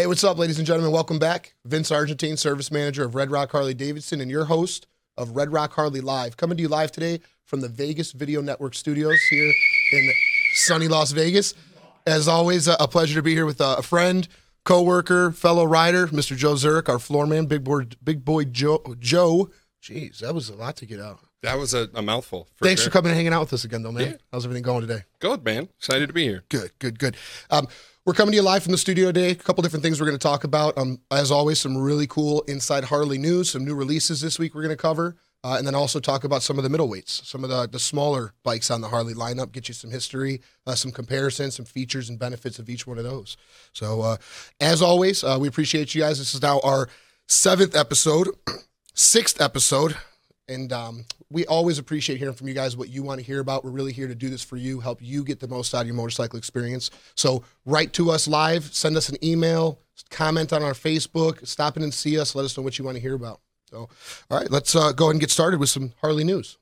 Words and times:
Hey, 0.00 0.06
what's 0.06 0.24
up, 0.24 0.38
ladies 0.38 0.56
and 0.56 0.66
gentlemen? 0.66 0.92
Welcome 0.92 1.18
back. 1.18 1.52
Vince 1.66 1.90
Argentine, 1.90 2.38
service 2.38 2.70
manager 2.70 3.04
of 3.04 3.14
Red 3.14 3.30
Rock 3.30 3.52
Harley 3.52 3.74
Davidson, 3.74 4.22
and 4.22 4.30
your 4.30 4.46
host 4.46 4.86
of 5.18 5.36
Red 5.36 5.52
Rock 5.52 5.74
Harley 5.74 6.00
Live. 6.00 6.38
Coming 6.38 6.56
to 6.56 6.62
you 6.62 6.70
live 6.70 6.90
today 6.90 7.20
from 7.44 7.60
the 7.60 7.68
Vegas 7.68 8.12
Video 8.12 8.40
Network 8.40 8.74
studios 8.74 9.20
here 9.28 9.52
in 9.92 10.12
sunny 10.54 10.88
Las 10.88 11.12
Vegas. 11.12 11.52
As 12.06 12.28
always, 12.28 12.66
a 12.66 12.88
pleasure 12.88 13.16
to 13.16 13.22
be 13.22 13.34
here 13.34 13.44
with 13.44 13.60
uh, 13.60 13.76
a 13.78 13.82
friend, 13.82 14.26
co-worker, 14.64 15.32
fellow 15.32 15.66
rider, 15.66 16.06
Mr. 16.06 16.34
Joe 16.34 16.56
Zurich, 16.56 16.88
our 16.88 16.98
floor 16.98 17.26
man, 17.26 17.44
big 17.44 17.62
boy, 17.62 17.82
big 18.02 18.24
boy 18.24 18.44
Joe. 18.44 18.82
Joe, 18.98 19.50
jeez, 19.82 20.20
that 20.20 20.34
was 20.34 20.48
a 20.48 20.54
lot 20.54 20.76
to 20.76 20.86
get 20.86 20.98
out. 20.98 21.20
That 21.42 21.58
was 21.58 21.72
a, 21.72 21.88
a 21.94 22.02
mouthful. 22.02 22.48
For 22.56 22.66
Thanks 22.66 22.82
sure. 22.82 22.90
for 22.90 22.92
coming 22.92 23.10
and 23.10 23.16
hanging 23.16 23.32
out 23.32 23.40
with 23.40 23.52
us 23.54 23.64
again, 23.64 23.82
though, 23.82 23.92
man. 23.92 24.10
Yeah. 24.10 24.16
How's 24.30 24.44
everything 24.44 24.62
going 24.62 24.82
today? 24.82 25.04
Good, 25.20 25.42
man. 25.42 25.68
Excited 25.78 26.08
to 26.08 26.12
be 26.12 26.24
here. 26.24 26.44
Good, 26.50 26.72
good, 26.78 26.98
good. 26.98 27.16
Um, 27.48 27.66
we're 28.04 28.12
coming 28.12 28.32
to 28.32 28.36
you 28.36 28.42
live 28.42 28.62
from 28.62 28.72
the 28.72 28.78
studio 28.78 29.06
today. 29.06 29.30
A 29.30 29.34
couple 29.34 29.62
different 29.62 29.82
things 29.82 30.00
we're 30.00 30.06
going 30.06 30.18
to 30.18 30.22
talk 30.22 30.44
about. 30.44 30.76
Um, 30.76 31.00
as 31.10 31.30
always, 31.30 31.58
some 31.60 31.78
really 31.78 32.06
cool 32.06 32.42
inside 32.42 32.84
Harley 32.84 33.18
news, 33.18 33.50
some 33.50 33.64
new 33.64 33.74
releases 33.74 34.20
this 34.20 34.38
week 34.38 34.54
we're 34.54 34.62
going 34.62 34.76
to 34.76 34.80
cover, 34.82 35.16
uh, 35.42 35.56
and 35.56 35.66
then 35.66 35.74
also 35.74 35.98
talk 35.98 36.24
about 36.24 36.42
some 36.42 36.58
of 36.58 36.64
the 36.64 36.70
middleweights, 36.70 37.24
some 37.24 37.42
of 37.42 37.48
the, 37.50 37.66
the 37.68 37.78
smaller 37.78 38.34
bikes 38.42 38.70
on 38.70 38.82
the 38.82 38.88
Harley 38.88 39.14
lineup, 39.14 39.52
get 39.52 39.68
you 39.68 39.74
some 39.74 39.90
history, 39.90 40.42
uh, 40.66 40.74
some 40.74 40.90
comparisons, 40.90 41.56
some 41.56 41.64
features 41.64 42.10
and 42.10 42.18
benefits 42.18 42.58
of 42.58 42.68
each 42.68 42.86
one 42.86 42.98
of 42.98 43.04
those. 43.04 43.38
So, 43.72 44.02
uh, 44.02 44.16
as 44.60 44.82
always, 44.82 45.24
uh, 45.24 45.38
we 45.40 45.48
appreciate 45.48 45.94
you 45.94 46.02
guys. 46.02 46.18
This 46.18 46.34
is 46.34 46.42
now 46.42 46.60
our 46.64 46.88
seventh 47.28 47.74
episode, 47.74 48.28
sixth 48.94 49.40
episode. 49.40 49.96
And 50.50 50.72
um, 50.72 51.04
we 51.30 51.46
always 51.46 51.78
appreciate 51.78 52.18
hearing 52.18 52.34
from 52.34 52.48
you 52.48 52.54
guys 52.54 52.76
what 52.76 52.88
you 52.88 53.04
want 53.04 53.20
to 53.20 53.24
hear 53.24 53.38
about. 53.38 53.64
We're 53.64 53.70
really 53.70 53.92
here 53.92 54.08
to 54.08 54.16
do 54.16 54.28
this 54.28 54.42
for 54.42 54.56
you, 54.56 54.80
help 54.80 55.00
you 55.00 55.22
get 55.22 55.38
the 55.38 55.46
most 55.46 55.72
out 55.72 55.82
of 55.82 55.86
your 55.86 55.94
motorcycle 55.94 56.38
experience. 56.38 56.90
So 57.14 57.44
write 57.64 57.92
to 57.92 58.10
us 58.10 58.26
live, 58.26 58.64
send 58.64 58.96
us 58.96 59.08
an 59.08 59.24
email, 59.24 59.78
comment 60.10 60.52
on 60.52 60.64
our 60.64 60.72
Facebook, 60.72 61.46
stop 61.46 61.76
in 61.76 61.84
and 61.84 61.94
see 61.94 62.18
us, 62.18 62.34
let 62.34 62.44
us 62.44 62.56
know 62.56 62.64
what 62.64 62.80
you 62.80 62.84
want 62.84 62.96
to 62.96 63.00
hear 63.00 63.14
about. 63.14 63.40
So, 63.70 63.88
all 64.28 64.38
right, 64.38 64.50
let's 64.50 64.74
uh, 64.74 64.90
go 64.90 65.04
ahead 65.04 65.12
and 65.14 65.20
get 65.20 65.30
started 65.30 65.60
with 65.60 65.68
some 65.68 65.92
Harley 66.00 66.24
news. 66.24 66.58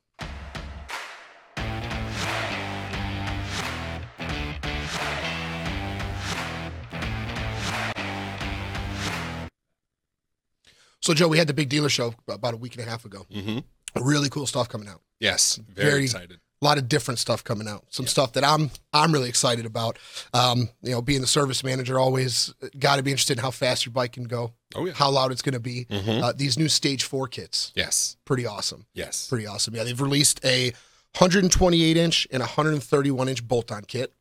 So, 11.00 11.14
Joe, 11.14 11.28
we 11.28 11.39
had 11.39 11.47
the 11.47 11.55
big 11.55 11.70
dealer 11.70 11.89
show 11.89 12.14
about 12.28 12.52
a 12.52 12.58
week 12.58 12.75
and 12.75 12.86
a 12.86 12.91
half 12.91 13.06
ago. 13.06 13.25
Mm-hmm. 13.33 13.61
Really 13.97 14.28
cool 14.28 14.47
stuff 14.47 14.69
coming 14.69 14.89
out. 14.89 15.00
Yes, 15.20 15.56
very, 15.69 15.91
very 15.91 16.05
excited. 16.05 16.41
A 16.61 16.64
lot 16.64 16.77
of 16.77 16.89
different 16.89 17.20
stuff 17.20 17.44
coming 17.44 17.69
out. 17.69 17.84
Some 17.91 18.05
yeah. 18.05 18.11
stuff 18.11 18.33
that 18.33 18.45
I'm 18.45 18.70
I'm 18.92 19.12
really 19.12 19.28
excited 19.28 19.64
about. 19.64 19.98
Um, 20.34 20.69
you 20.83 20.91
know, 20.91 21.00
being 21.00 21.20
the 21.20 21.27
service 21.27 21.62
manager, 21.62 21.98
always 21.98 22.53
got 22.78 22.97
to 22.97 23.03
be 23.03 23.12
interested 23.12 23.39
in 23.39 23.42
how 23.42 23.53
fast 23.53 23.86
your 23.86 23.92
bike 23.92 24.12
can 24.12 24.25
go. 24.25 24.53
Oh 24.75 24.86
yeah. 24.86 24.92
How 24.92 25.11
loud 25.11 25.30
it's 25.30 25.42
going 25.42 25.55
to 25.55 25.61
be. 25.61 25.86
Mm-hmm. 25.89 26.25
Uh, 26.25 26.33
these 26.33 26.58
new 26.58 26.69
Stage 26.69 27.05
Four 27.05 27.28
kits. 27.28 27.72
Yes. 27.77 28.17
Pretty 28.25 28.47
awesome. 28.47 28.86
Yes. 28.92 29.28
Pretty 29.28 29.47
awesome. 29.47 29.75
Yeah, 29.75 29.84
they've 29.84 30.00
released 30.00 30.45
a 30.45 30.73
128 31.17 31.97
inch 31.97 32.27
and 32.30 32.41
131 32.41 33.29
inch 33.29 33.46
bolt-on 33.46 33.85
kit. 33.85 34.12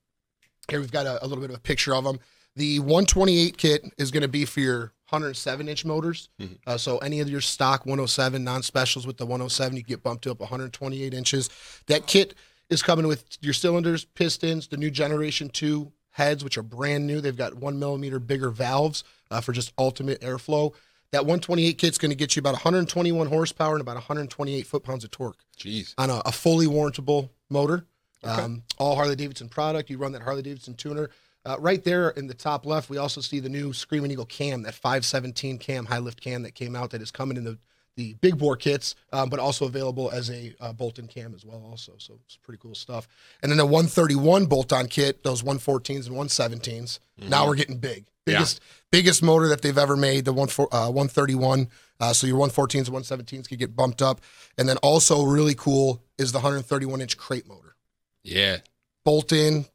Here 0.70 0.80
we've 0.80 0.92
got 0.92 1.06
a, 1.06 1.24
a 1.24 1.28
little 1.28 1.42
bit 1.42 1.50
of 1.50 1.56
a 1.56 1.62
picture 1.62 1.96
of 1.96 2.04
them. 2.04 2.20
The 2.56 2.80
128 2.80 3.58
kit 3.58 3.84
is 3.98 4.12
going 4.12 4.22
to 4.22 4.28
be 4.28 4.46
for 4.46 4.60
your 4.60 4.94
107 5.10 5.70
inch 5.70 5.86
motors. 5.86 6.30
Mm-hmm. 6.40 6.56
Uh, 6.66 6.78
so 6.78 6.98
any 6.98 7.20
of 7.20 7.30
your 7.30 7.42
stock 7.42 7.86
107 7.86 8.44
non 8.44 8.62
specials 8.62 9.08
with 9.08 9.18
the 9.18 9.26
107, 9.26 9.78
you 9.78 9.84
get 9.84 10.04
bumped 10.04 10.28
up 10.28 10.40
128 10.40 11.14
inches. 11.14 11.50
That 11.88 12.08
kit 12.08 12.34
is 12.70 12.82
coming 12.82 13.08
with 13.08 13.26
your 13.42 13.54
cylinders, 13.54 14.06
pistons, 14.06 14.68
the 14.68 14.78
new 14.78 14.92
generation 14.92 15.50
two 15.50 15.92
heads, 16.12 16.44
which 16.44 16.58
are 16.58 16.64
brand 16.64 17.08
new. 17.08 17.22
They've 17.22 17.38
got 17.38 17.56
one 17.56 17.80
millimeter 17.80 18.20
bigger 18.20 18.50
valves 18.50 19.04
uh, 19.32 19.40
for 19.40 19.54
just 19.54 19.72
ultimate 19.78 20.20
airflow. 20.22 20.74
That 21.12 21.22
128 21.22 21.78
kit's 21.78 21.98
going 21.98 22.10
to 22.10 22.16
get 22.16 22.36
you 22.36 22.42
about 22.42 22.54
121 22.54 23.28
horsepower 23.28 23.76
and 23.76 23.82
about 23.82 23.96
128 23.96 24.68
foot 24.68 24.84
pounds 24.84 25.06
of 25.06 25.12
torque. 25.12 25.38
Jeez. 25.58 25.94
On 25.98 26.10
a, 26.10 26.22
a 26.26 26.32
fully 26.34 26.68
warrantable 26.68 27.30
motor. 27.50 27.86
Okay. 28.24 28.42
Um, 28.42 28.64
all 28.78 28.96
Harley 28.96 29.16
Davidson 29.16 29.48
product. 29.48 29.90
You 29.90 29.98
run 29.98 30.12
that 30.12 30.22
Harley 30.22 30.42
Davidson 30.42 30.74
tuner. 30.74 31.10
Uh, 31.48 31.56
right 31.60 31.86
there 31.86 32.10
in 32.10 32.28
the 32.28 32.34
top 32.34 32.66
left, 32.66 32.90
we 32.90 32.98
also 32.98 33.22
see 33.22 33.40
the 33.40 33.48
new 33.48 33.72
Screaming 33.72 34.12
Eagle 34.12 34.26
cam, 34.26 34.64
that 34.64 34.74
517 34.74 35.58
cam, 35.60 35.86
high 35.86 36.00
lift 36.00 36.20
cam 36.20 36.44
that 36.44 36.56
came 36.56 36.76
out 36.76 36.92
that 36.92 37.02
is 37.02 37.10
coming 37.10 37.38
in 37.38 37.46
the, 37.46 37.58
the 37.96 38.16
big 38.16 38.38
bore 38.38 38.58
kits, 38.58 38.96
um, 39.14 39.30
but 39.30 39.40
also 39.40 39.66
available 39.66 40.12
as 40.12 40.30
a 40.30 40.54
uh, 40.60 40.74
bolt-in 40.74 41.08
cam 41.08 41.34
as 41.34 41.46
well 41.46 41.64
also. 41.64 41.94
So 42.00 42.20
it's 42.26 42.36
pretty 42.36 42.60
cool 42.62 42.76
stuff. 42.76 43.08
And 43.42 43.50
then 43.50 43.58
the 43.58 43.66
131 43.66 44.48
bolt-on 44.48 44.88
kit, 44.88 45.24
those 45.24 45.42
114s 45.42 46.08
and 46.08 46.18
117s. 46.18 47.00
Mm-hmm. 47.22 47.30
Now 47.30 47.48
we're 47.48 47.56
getting 47.56 47.78
big. 47.78 48.08
Biggest 48.26 48.60
yeah. 48.60 48.76
biggest 48.92 49.24
motor 49.24 49.48
that 49.48 49.62
they've 49.62 49.78
ever 49.78 49.96
made, 49.96 50.26
the 50.26 50.34
one 50.34 50.50
for, 50.50 50.68
uh, 50.76 50.88
131. 50.88 51.70
Uh, 52.02 52.12
so 52.12 52.28
your 52.28 52.38
114s 52.46 52.88
and 52.88 53.26
117s 53.26 53.48
could 53.48 53.58
get 53.58 53.74
bumped 53.74 54.02
up. 54.02 54.20
And 54.58 54.68
then 54.68 54.76
also 54.78 55.24
really 55.24 55.56
cool 55.56 56.04
is 56.18 56.34
the 56.34 56.40
131 56.40 57.00
inch 57.00 57.18
crate 57.18 57.48
motor. 57.48 57.78
Yeah. 58.22 58.58
Bolt 59.06 59.32
in, 59.32 59.66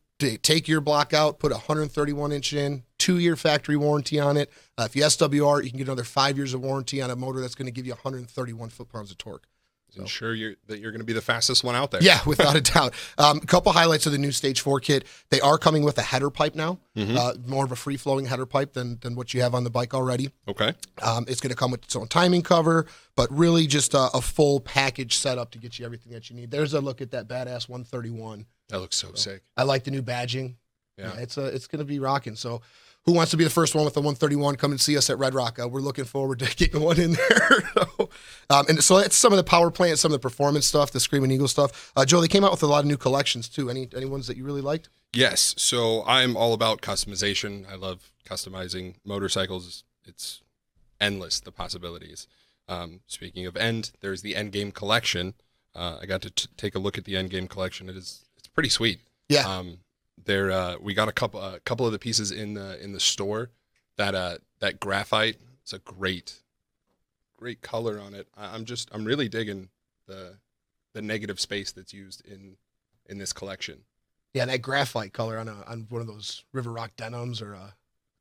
take 0.43 0.69
your 0.69 0.81
block 0.81 1.13
out, 1.13 1.39
put 1.39 1.53
a 1.53 1.57
131 1.57 2.33
inch 2.33 2.53
in, 2.53 2.83
two 2.99 3.19
year 3.19 3.37
factory 3.37 3.77
warranty 3.77 4.19
on 4.19 4.37
it. 4.37 4.51
Uh, 4.79 4.85
if 4.85 4.97
you 4.97 5.03
SWR, 5.03 5.63
you 5.65 5.71
can 5.71 5.79
get 5.79 5.89
another 5.89 6.05
five 6.05 6.37
years 6.37 6.55
of 6.55 6.61
warranty 6.61 7.03
on 7.03 7.11
a 7.11 7.17
motor 7.17 7.41
that's 7.41 7.55
going 7.55 7.67
to 7.67 7.73
give 7.73 7.87
you 7.87 7.93
131 7.93 8.71
foot 8.71 8.89
pounds 8.89 9.11
of 9.11 9.19
torque. 9.19 9.47
So. 9.95 10.01
Ensure 10.01 10.35
you're, 10.35 10.55
that 10.69 10.79
you're 10.79 10.91
going 10.91 11.03
to 11.03 11.07
be 11.07 11.13
the 11.13 11.21
fastest 11.21 11.63
one 11.63 11.75
out 11.75 11.91
there. 11.91 12.03
Yeah, 12.03 12.21
without 12.27 12.57
a 12.57 12.63
doubt. 12.63 12.95
Um, 13.19 13.41
a 13.43 13.47
couple 13.47 13.73
highlights 13.73 14.07
of 14.07 14.13
the 14.13 14.19
new 14.19 14.33
Stage 14.33 14.63
4 14.63 14.81
kit. 14.81 15.07
They 15.29 15.39
are 15.41 15.59
coming 15.59 15.83
with 15.83 15.99
a 15.99 16.03
header 16.03 16.31
pipe 16.31 16.55
now, 16.55 16.79
mm-hmm. 16.97 17.15
uh, 17.15 17.35
more 17.47 17.67
of 17.67 17.73
a 17.73 17.77
free 17.77 17.99
flowing 17.99 18.25
header 18.25 18.47
pipe 18.47 18.73
than, 18.73 18.99
than 19.03 19.17
what 19.17 19.35
you 19.35 19.43
have 19.43 19.55
on 19.55 19.65
the 19.65 19.71
bike 19.71 19.93
already. 19.93 20.31
Okay. 20.49 20.73
Um, 21.03 21.27
it's 21.29 21.43
going 21.43 21.51
to 21.51 21.57
come 21.57 21.71
with 21.71 21.85
its 21.85 21.95
own 21.95 22.09
timing 22.09 22.41
cover, 22.41 22.87
but 23.17 23.31
really 23.31 23.67
just 23.67 23.93
a, 23.93 24.09
a, 24.15 24.23
full 24.23 24.61
package 24.61 25.19
setup 25.19 25.51
to 25.51 25.59
get 25.59 25.79
you 25.79 25.85
everything 25.85 26.13
that 26.13 26.31
you 26.31 26.37
need. 26.37 26.51
There's 26.51 26.73
a 26.73 26.81
look 26.81 27.03
at 27.03 27.11
that 27.11 27.29
badass 27.29 27.69
131. 27.69 28.47
That 28.73 28.81
looks 28.81 28.97
so, 28.97 29.09
so 29.09 29.15
sick. 29.15 29.43
I 29.55 29.65
like 29.65 29.85
the 29.85 29.91
new 29.91 30.03
badging. 30.03 30.55
Yeah, 30.97 31.13
yeah 31.15 31.21
it's 31.21 31.37
a, 31.37 31.45
it's 31.45 31.67
going 31.67 31.81
to 31.81 31.85
be 31.85 31.99
rocking. 31.99 32.37
So, 32.37 32.63
who 33.05 33.13
wants 33.13 33.31
to 33.33 33.37
be 33.37 33.45
the 33.45 33.51
first 33.51 33.75
one 33.75 33.85
with 33.85 33.93
the 33.93 34.01
131? 34.01 34.57
Come 34.57 34.71
and 34.71 34.81
see 34.81 34.97
us 34.97 35.11
at 35.11 35.19
Red 35.19 35.35
Rock. 35.35 35.59
Uh, 35.63 35.69
we're 35.69 35.81
looking 35.81 36.05
forward 36.05 36.39
to 36.39 36.47
getting 36.57 36.81
one 36.81 36.99
in 36.99 37.13
there. 37.13 37.63
um, 38.51 38.65
and 38.69 38.83
so 38.83 38.99
that's 38.99 39.15
some 39.15 39.33
of 39.33 39.37
the 39.37 39.45
power 39.45 39.71
plant, 39.71 39.99
some 39.99 40.11
of 40.11 40.15
the 40.15 40.27
performance 40.27 40.67
stuff, 40.67 40.91
the 40.91 41.01
Screaming 41.01 41.31
Eagle 41.31 41.49
stuff. 41.49 41.93
Uh, 41.95 42.07
Joe, 42.07 42.23
they 42.23 42.29
came 42.29 42.45
out 42.45 42.51
with 42.51 42.63
a 42.63 42.67
lot 42.67 42.81
of 42.81 42.87
new 42.87 42.97
collections 42.97 43.49
too. 43.49 43.69
Any 43.69 43.89
any 43.95 44.07
ones 44.07 44.27
that 44.27 44.39
you 44.39 44.45
really 44.45 44.63
liked? 44.63 44.89
Yes. 45.13 45.55
So 45.59 46.03
I'm 46.07 46.35
all 46.35 46.55
about 46.55 46.81
customization. 46.81 47.71
I 47.71 47.75
love 47.75 48.11
customizing 48.25 48.95
motorcycles. 49.05 49.85
It's 50.07 50.41
endless 50.99 51.41
the 51.41 51.53
possibilities. 51.53 52.27
Um, 52.69 53.01
speaking 53.07 53.45
of 53.45 53.57
end, 53.57 53.91
there's 54.01 54.23
the 54.23 54.33
Endgame 54.35 54.73
collection. 54.73 55.35
Uh, 55.75 55.99
I 56.01 56.07
got 56.07 56.23
to 56.23 56.31
t- 56.31 56.49
take 56.57 56.75
a 56.75 56.79
look 56.79 56.97
at 56.97 57.05
the 57.05 57.15
Endgame 57.15 57.49
collection. 57.49 57.89
It 57.89 57.97
is 57.97 58.25
pretty 58.55 58.69
sweet. 58.69 59.01
Yeah. 59.29 59.49
Um, 59.49 59.79
there 60.25 60.51
uh, 60.51 60.77
we 60.81 60.95
got 60.95 61.09
a 61.09 61.13
couple 61.13 61.41
a 61.41 61.61
couple 61.61 61.87
of 61.87 61.93
the 61.93 61.99
pieces 61.99 62.31
in 62.31 62.55
the 62.55 62.83
in 62.83 62.93
the 62.93 63.01
store 63.01 63.51
that 63.97 64.15
uh 64.15 64.39
that 64.61 64.81
graphite. 64.81 65.37
It's 65.63 65.73
a 65.73 65.79
great 65.79 66.43
great 67.37 67.61
color 67.61 68.01
on 68.01 68.15
it. 68.15 68.29
I, 68.37 68.55
I'm 68.55 68.65
just 68.65 68.89
I'm 68.93 69.05
really 69.05 69.29
digging 69.29 69.69
the 70.07 70.39
the 70.95 71.03
negative 71.03 71.41
space 71.41 71.73
that's 71.73 71.93
used 71.93 72.25
in 72.27 72.57
in 73.07 73.19
this 73.19 73.33
collection. 73.33 73.83
Yeah, 74.35 74.47
that 74.47 74.63
graphite 74.63 75.13
color 75.13 75.39
on 75.39 75.49
a 75.49 75.65
on 75.67 75.87
one 75.89 76.01
of 76.01 76.07
those 76.07 76.45
River 76.53 76.73
Rock 76.73 76.93
denims 76.97 77.43
or 77.43 77.55
uh, 77.55 77.71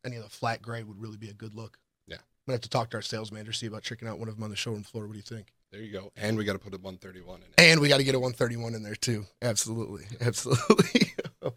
any 0.05 0.17
of 0.17 0.23
the 0.23 0.29
flat 0.29 0.61
gray 0.61 0.83
would 0.83 1.01
really 1.01 1.17
be 1.17 1.29
a 1.29 1.33
good 1.33 1.53
look. 1.53 1.77
Yeah, 2.07 2.15
I'm 2.15 2.21
gonna 2.47 2.55
have 2.55 2.61
to 2.61 2.69
talk 2.69 2.89
to 2.91 2.97
our 2.97 3.01
sales 3.01 3.31
manager 3.31 3.53
see 3.53 3.67
about 3.67 3.83
checking 3.83 4.07
out 4.07 4.19
one 4.19 4.27
of 4.27 4.35
them 4.35 4.43
on 4.43 4.49
the 4.49 4.55
showroom 4.55 4.83
floor. 4.83 5.05
What 5.05 5.13
do 5.13 5.17
you 5.17 5.23
think? 5.23 5.53
There 5.71 5.81
you 5.81 5.91
go. 5.91 6.11
And 6.17 6.37
we 6.37 6.43
got 6.43 6.53
to 6.53 6.59
put 6.59 6.73
a 6.73 6.77
131 6.77 7.37
in 7.37 7.43
it. 7.43 7.53
And 7.57 7.79
we 7.79 7.87
got 7.87 7.97
to 7.97 8.03
get 8.03 8.15
a 8.15 8.19
131 8.19 8.75
in 8.75 8.83
there 8.83 8.95
too. 8.95 9.25
Absolutely, 9.41 10.05
absolutely. 10.21 11.13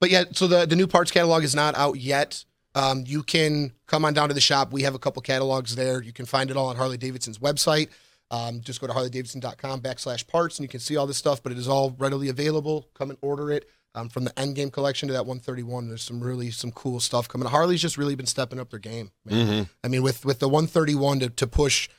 but 0.00 0.10
yeah, 0.10 0.24
so 0.32 0.46
the 0.46 0.66
the 0.66 0.76
new 0.76 0.86
parts 0.86 1.10
catalog 1.10 1.44
is 1.44 1.54
not 1.54 1.76
out 1.76 1.98
yet. 1.98 2.44
Um, 2.74 3.04
you 3.06 3.22
can 3.22 3.72
come 3.86 4.04
on 4.04 4.14
down 4.14 4.28
to 4.28 4.34
the 4.34 4.40
shop. 4.40 4.72
We 4.72 4.82
have 4.82 4.94
a 4.94 4.98
couple 4.98 5.20
catalogs 5.20 5.76
there. 5.76 6.02
You 6.02 6.12
can 6.12 6.24
find 6.24 6.50
it 6.50 6.56
all 6.56 6.68
on 6.68 6.76
Harley 6.76 6.96
Davidson's 6.96 7.38
website. 7.38 7.90
Um, 8.30 8.62
just 8.62 8.80
go 8.80 8.86
to 8.86 8.94
harleydavidson.com 8.94 9.82
backslash 9.82 10.26
parts 10.26 10.58
and 10.58 10.64
you 10.64 10.68
can 10.68 10.80
see 10.80 10.96
all 10.96 11.06
this 11.06 11.18
stuff, 11.18 11.42
but 11.42 11.52
it 11.52 11.58
is 11.58 11.68
all 11.68 11.94
readily 11.98 12.30
available. 12.30 12.88
Come 12.94 13.10
and 13.10 13.18
order 13.20 13.50
it. 13.50 13.68
Um, 13.94 14.08
from 14.08 14.24
the 14.24 14.30
Endgame 14.30 14.72
collection 14.72 15.08
to 15.08 15.12
that 15.12 15.26
131, 15.26 15.88
there's 15.88 16.02
some 16.02 16.22
really 16.22 16.50
some 16.50 16.72
cool 16.72 16.98
stuff 16.98 17.28
coming. 17.28 17.46
Harley's 17.46 17.82
just 17.82 17.98
really 17.98 18.14
been 18.14 18.24
stepping 18.24 18.58
up 18.58 18.70
their 18.70 18.78
game. 18.78 19.10
Mm-hmm. 19.28 19.64
I 19.84 19.88
mean, 19.88 20.02
with 20.02 20.24
with 20.24 20.38
the 20.38 20.48
131 20.48 21.20
to, 21.20 21.28
to 21.28 21.46
push 21.46 21.90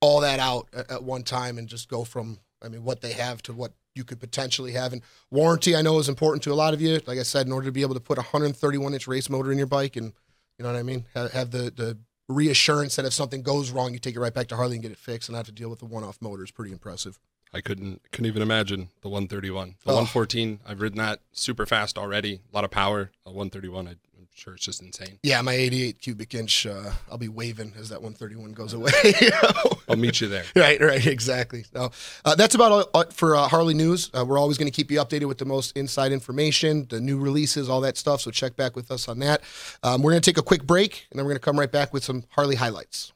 all 0.00 0.20
that 0.20 0.38
out 0.38 0.68
at, 0.72 0.90
at 0.90 1.04
one 1.04 1.22
time 1.22 1.58
and 1.58 1.68
just 1.68 1.88
go 1.88 2.04
from 2.04 2.38
I 2.62 2.68
mean 2.68 2.84
what 2.84 3.00
they 3.00 3.12
have 3.12 3.42
to 3.42 3.52
what 3.52 3.72
you 3.94 4.04
could 4.04 4.20
potentially 4.20 4.72
have. 4.72 4.92
And 4.92 5.02
warranty, 5.30 5.76
I 5.76 5.82
know, 5.82 5.98
is 5.98 6.08
important 6.08 6.42
to 6.44 6.52
a 6.52 6.54
lot 6.54 6.72
of 6.72 6.80
you. 6.80 7.00
Like 7.06 7.18
I 7.18 7.24
said, 7.24 7.46
in 7.46 7.52
order 7.52 7.66
to 7.66 7.72
be 7.72 7.82
able 7.82 7.94
to 7.94 8.00
put 8.00 8.16
a 8.16 8.22
131 8.22 8.94
inch 8.94 9.08
race 9.08 9.28
motor 9.28 9.52
in 9.52 9.58
your 9.58 9.66
bike, 9.66 9.96
and 9.96 10.12
you 10.58 10.62
know 10.62 10.72
what 10.72 10.78
I 10.78 10.82
mean, 10.82 11.04
have, 11.14 11.32
have 11.32 11.50
the 11.50 11.70
the 11.74 11.98
reassurance 12.28 12.96
that 12.96 13.04
if 13.04 13.12
something 13.12 13.42
goes 13.42 13.70
wrong, 13.70 13.92
you 13.92 13.98
take 13.98 14.14
it 14.14 14.20
right 14.20 14.34
back 14.34 14.48
to 14.48 14.56
Harley 14.56 14.76
and 14.76 14.82
get 14.82 14.92
it 14.92 14.98
fixed, 14.98 15.28
and 15.28 15.34
not 15.34 15.40
have 15.40 15.46
to 15.46 15.52
deal 15.52 15.68
with 15.68 15.80
the 15.80 15.86
one 15.86 16.04
off 16.04 16.22
motor 16.22 16.44
is 16.44 16.50
pretty 16.50 16.72
impressive. 16.72 17.18
I 17.52 17.60
couldn't 17.60 18.02
couldn't 18.12 18.26
even 18.26 18.42
imagine 18.42 18.88
the 19.02 19.08
131. 19.08 19.76
The 19.84 19.90
oh. 19.90 19.94
114, 19.94 20.60
I've 20.66 20.80
ridden 20.80 20.98
that 20.98 21.20
super 21.32 21.66
fast 21.66 21.98
already. 21.98 22.40
A 22.52 22.54
lot 22.54 22.64
of 22.64 22.70
power. 22.70 23.10
A 23.26 23.30
131, 23.30 23.88
I'm 23.88 23.96
sure 24.38 24.54
it's 24.54 24.64
just 24.64 24.82
insane. 24.82 25.18
Yeah, 25.22 25.42
my 25.42 25.52
88 25.52 26.00
cubic 26.00 26.34
inch, 26.34 26.66
uh, 26.66 26.92
I'll 27.10 27.18
be 27.18 27.28
waving 27.28 27.72
as 27.78 27.88
that 27.88 28.00
131 28.02 28.52
goes 28.52 28.72
away. 28.72 28.92
you 29.20 29.30
know? 29.30 29.78
I'll 29.88 29.96
meet 29.96 30.20
you 30.20 30.28
there. 30.28 30.44
Right, 30.56 30.80
right, 30.80 31.06
exactly. 31.06 31.64
So 31.72 31.90
uh, 32.24 32.34
that's 32.34 32.54
about 32.54 32.72
all 32.72 32.90
uh, 32.94 33.04
for 33.10 33.36
uh, 33.36 33.48
Harley 33.48 33.74
News. 33.74 34.10
Uh, 34.12 34.24
we're 34.24 34.38
always 34.38 34.58
going 34.58 34.70
to 34.70 34.74
keep 34.74 34.90
you 34.90 34.98
updated 34.98 35.26
with 35.26 35.38
the 35.38 35.44
most 35.44 35.76
inside 35.76 36.10
information, 36.10 36.86
the 36.90 37.00
new 37.00 37.18
releases, 37.18 37.68
all 37.68 37.80
that 37.82 37.96
stuff. 37.96 38.20
So 38.20 38.30
check 38.30 38.56
back 38.56 38.74
with 38.74 38.90
us 38.90 39.08
on 39.08 39.18
that. 39.20 39.42
Um, 39.82 40.02
we're 40.02 40.12
going 40.12 40.22
to 40.22 40.30
take 40.30 40.38
a 40.38 40.42
quick 40.42 40.64
break, 40.64 41.06
and 41.10 41.18
then 41.18 41.24
we're 41.24 41.32
going 41.32 41.40
to 41.40 41.44
come 41.44 41.58
right 41.58 41.70
back 41.70 41.92
with 41.92 42.04
some 42.04 42.24
Harley 42.30 42.56
highlights. 42.56 43.12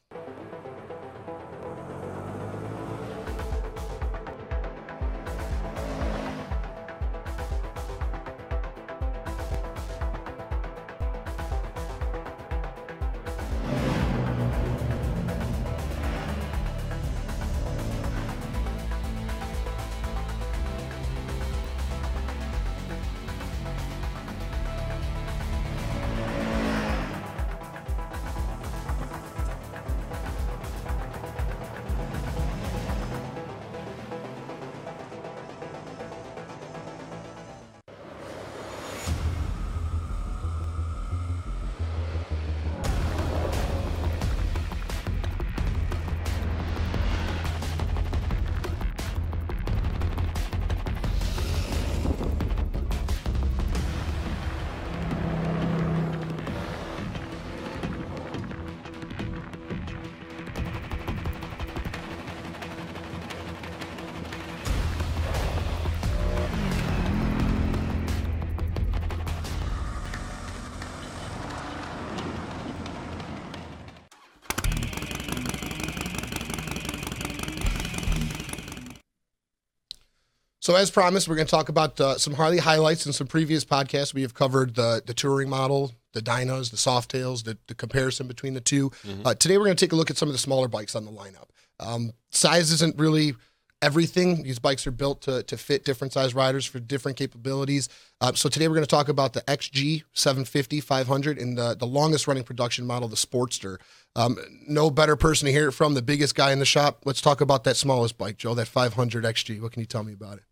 So, 80.63 80.75
as 80.75 80.89
promised, 80.89 81.27
we're 81.27 81.35
going 81.35 81.45
to 81.45 81.51
talk 81.51 81.67
about 81.67 81.99
uh, 81.99 82.17
some 82.17 82.35
Harley 82.35 82.57
highlights 82.57 83.05
in 83.05 83.11
some 83.11 83.27
previous 83.27 83.65
podcasts. 83.65 84.13
We 84.13 84.21
have 84.21 84.33
covered 84.33 84.75
the 84.75 85.03
the 85.05 85.13
touring 85.13 85.49
model, 85.49 85.91
the 86.13 86.21
Dynas, 86.21 86.71
the 86.71 86.77
Softails, 86.77 87.43
the, 87.43 87.57
the 87.67 87.75
comparison 87.75 88.27
between 88.27 88.53
the 88.53 88.61
2 88.61 88.89
Uh, 89.25 89.33
today, 89.33 89.57
we're 89.57 89.65
going 89.65 89.75
to 89.75 89.85
take 89.85 89.91
a 89.91 89.97
look 89.97 90.09
at 90.09 90.15
some 90.15 90.29
of 90.29 90.33
the 90.33 90.39
smaller 90.39 90.69
bikes 90.69 90.95
on 90.95 91.03
the 91.03 91.11
lineup. 91.11 91.49
Um, 91.81 92.13
size 92.29 92.71
isn't 92.71 92.97
really 92.97 93.35
everything. 93.81 94.43
These 94.43 94.59
bikes 94.59 94.87
are 94.87 94.91
built 94.91 95.23
to, 95.23 95.43
to 95.43 95.57
fit 95.57 95.83
different 95.83 96.13
size 96.13 96.33
riders 96.33 96.65
for 96.65 96.79
different 96.79 97.17
capabilities. 97.17 97.89
Uh, 98.21 98.31
so 98.31 98.47
today 98.47 98.69
we're 98.69 98.75
going 98.75 98.85
to 98.85 98.89
talk 98.89 99.09
about 99.09 99.33
the 99.33 99.41
XG 99.41 100.03
750 100.13 100.79
500 100.79 101.39
and 101.39 101.57
the, 101.57 101.75
the 101.75 101.85
longest 101.85 102.25
running 102.25 102.45
production 102.45 102.85
model, 102.85 103.09
the 103.09 103.17
Sportster. 103.17 103.79
Um, 104.15 104.37
no 104.65 104.89
better 104.89 105.17
person 105.17 105.47
to 105.47 105.51
hear 105.51 105.67
it 105.67 105.73
from, 105.73 105.93
the 105.93 106.01
biggest 106.01 106.35
guy 106.35 106.53
in 106.53 106.59
the 106.59 106.65
shop. 106.65 107.01
Let's 107.03 107.19
talk 107.19 107.41
about 107.41 107.65
that 107.65 107.75
smallest 107.75 108.17
bike, 108.17 108.37
Joe, 108.37 108.53
that 108.53 108.69
500 108.69 109.25
XG. 109.25 109.59
What 109.59 109.73
can 109.73 109.81
you 109.81 109.87
tell 109.87 110.05
me 110.05 110.13
about 110.13 110.37
it? 110.37 110.43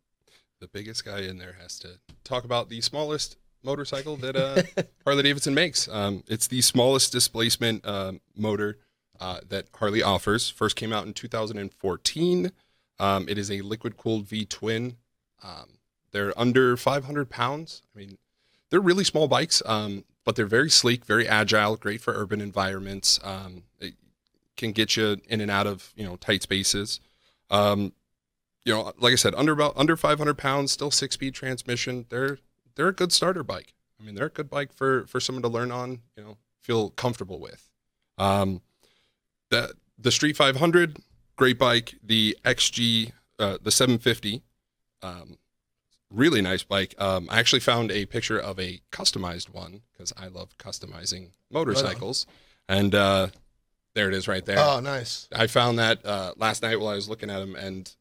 The 0.62 0.68
biggest 0.68 1.04
guy 1.04 1.22
in 1.22 1.40
there 1.40 1.56
has 1.60 1.80
to 1.80 2.00
talk 2.24 2.44
about 2.44 2.69
the 2.69 2.81
smallest 2.81 3.36
motorcycle 3.63 4.16
that 4.18 4.36
uh, 4.36 4.62
Harley 5.04 5.24
Davidson 5.24 5.56
makes. 5.56 5.88
Um, 5.88 6.24
it's 6.28 6.46
the 6.46 6.62
smallest 6.62 7.12
displacement 7.12 7.84
um 7.84 8.22
motor 8.38 8.78
uh, 9.19 9.40
that 9.50 9.66
Harley 9.74 10.04
offers. 10.04 10.52
First 10.52 10.75
came 10.75 10.94
out 10.94 11.08
in 11.08 11.13
2014. 11.13 12.52
Um, 13.00 13.25
it 13.28 13.40
is 13.40 13.50
a 13.50 13.62
liquid 13.62 13.98
cooled 13.98 14.28
V 14.28 14.46
twin. 14.46 14.98
Um, 15.44 15.80
they're 16.12 16.40
under 16.40 16.78
500 16.78 17.31
pounds. 17.31 17.81
I 17.96 17.98
mean, 17.98 18.19
they're 18.69 18.80
really 18.80 19.04
small 19.04 19.28
bikes, 19.28 19.63
um, 19.66 20.06
but 20.24 20.36
they're 20.36 20.46
very 20.46 20.69
sleek, 20.69 21.06
very 21.06 21.28
agile, 21.28 21.75
great 21.75 22.02
for 22.02 22.13
urban 22.13 22.40
environments. 22.40 23.19
Um, 23.24 23.63
it 23.80 23.96
can 24.58 24.74
get 24.74 24.96
you 24.96 25.18
in 25.28 25.42
and 25.42 25.50
out 25.50 25.66
of 25.66 25.92
you 25.96 26.06
know 26.06 26.18
tight 26.18 26.44
spaces. 26.44 27.00
Um, 27.50 27.94
you 28.66 28.74
know, 28.74 28.94
like 29.00 29.13
I 29.13 29.16
said, 29.16 29.34
under 29.36 29.54
about 29.54 29.74
under 29.75 29.96
500 29.98 30.38
pounds, 30.38 30.72
still 30.72 30.92
six 30.92 31.16
speed 31.16 31.34
transmission. 31.34 32.06
They're 32.10 32.40
they're 32.75 32.90
a 32.90 32.94
good 32.94 33.12
starter 33.12 33.44
bike. 33.44 33.74
I 34.00 34.04
mean, 34.04 34.16
they're 34.16 34.28
a 34.28 34.30
good 34.30 34.50
bike 34.50 34.74
for 34.74 35.06
for 35.08 35.19
someone 35.19 35.44
to 35.44 35.50
learn 35.50 35.72
on. 35.72 36.02
You 36.16 36.24
know, 36.24 36.38
feel 36.62 36.90
comfortable 36.92 37.40
with. 37.40 37.69
Um, 38.18 38.62
the 39.50 39.74
the 39.98 40.12
Street 40.12 40.38
500, 40.38 40.98
great 41.36 41.60
bike. 41.60 41.96
The 42.04 42.38
XG, 42.44 43.12
uh, 43.40 43.58
the 43.62 43.72
750, 43.72 44.42
um, 45.04 45.38
really 46.12 46.42
nice 46.42 46.63
bike. 46.63 46.96
Um, 46.98 47.28
I 47.30 47.40
actually 47.40 47.60
found 47.60 47.92
a 47.92 48.06
picture 48.06 48.40
of 48.40 48.60
a 48.60 48.81
customized 48.92 49.50
one 49.50 49.81
because 49.92 50.13
I 50.18 50.28
love 50.28 50.58
customizing 50.58 51.30
motorcycles, 51.52 52.25
and 52.68 52.94
uh, 52.96 53.28
there 53.96 54.08
it 54.08 54.16
is 54.16 54.28
right 54.28 54.46
there. 54.46 54.60
Oh, 54.60 54.80
nice. 54.80 55.28
I 55.34 55.48
found 55.48 55.80
that 55.80 56.06
uh, 56.06 56.34
last 56.38 56.62
night 56.62 56.80
while 56.80 56.89
I 56.89 56.96
was 56.96 57.10
looking 57.10 57.30
at 57.30 57.39
them, 57.39 57.56
and 57.56 57.94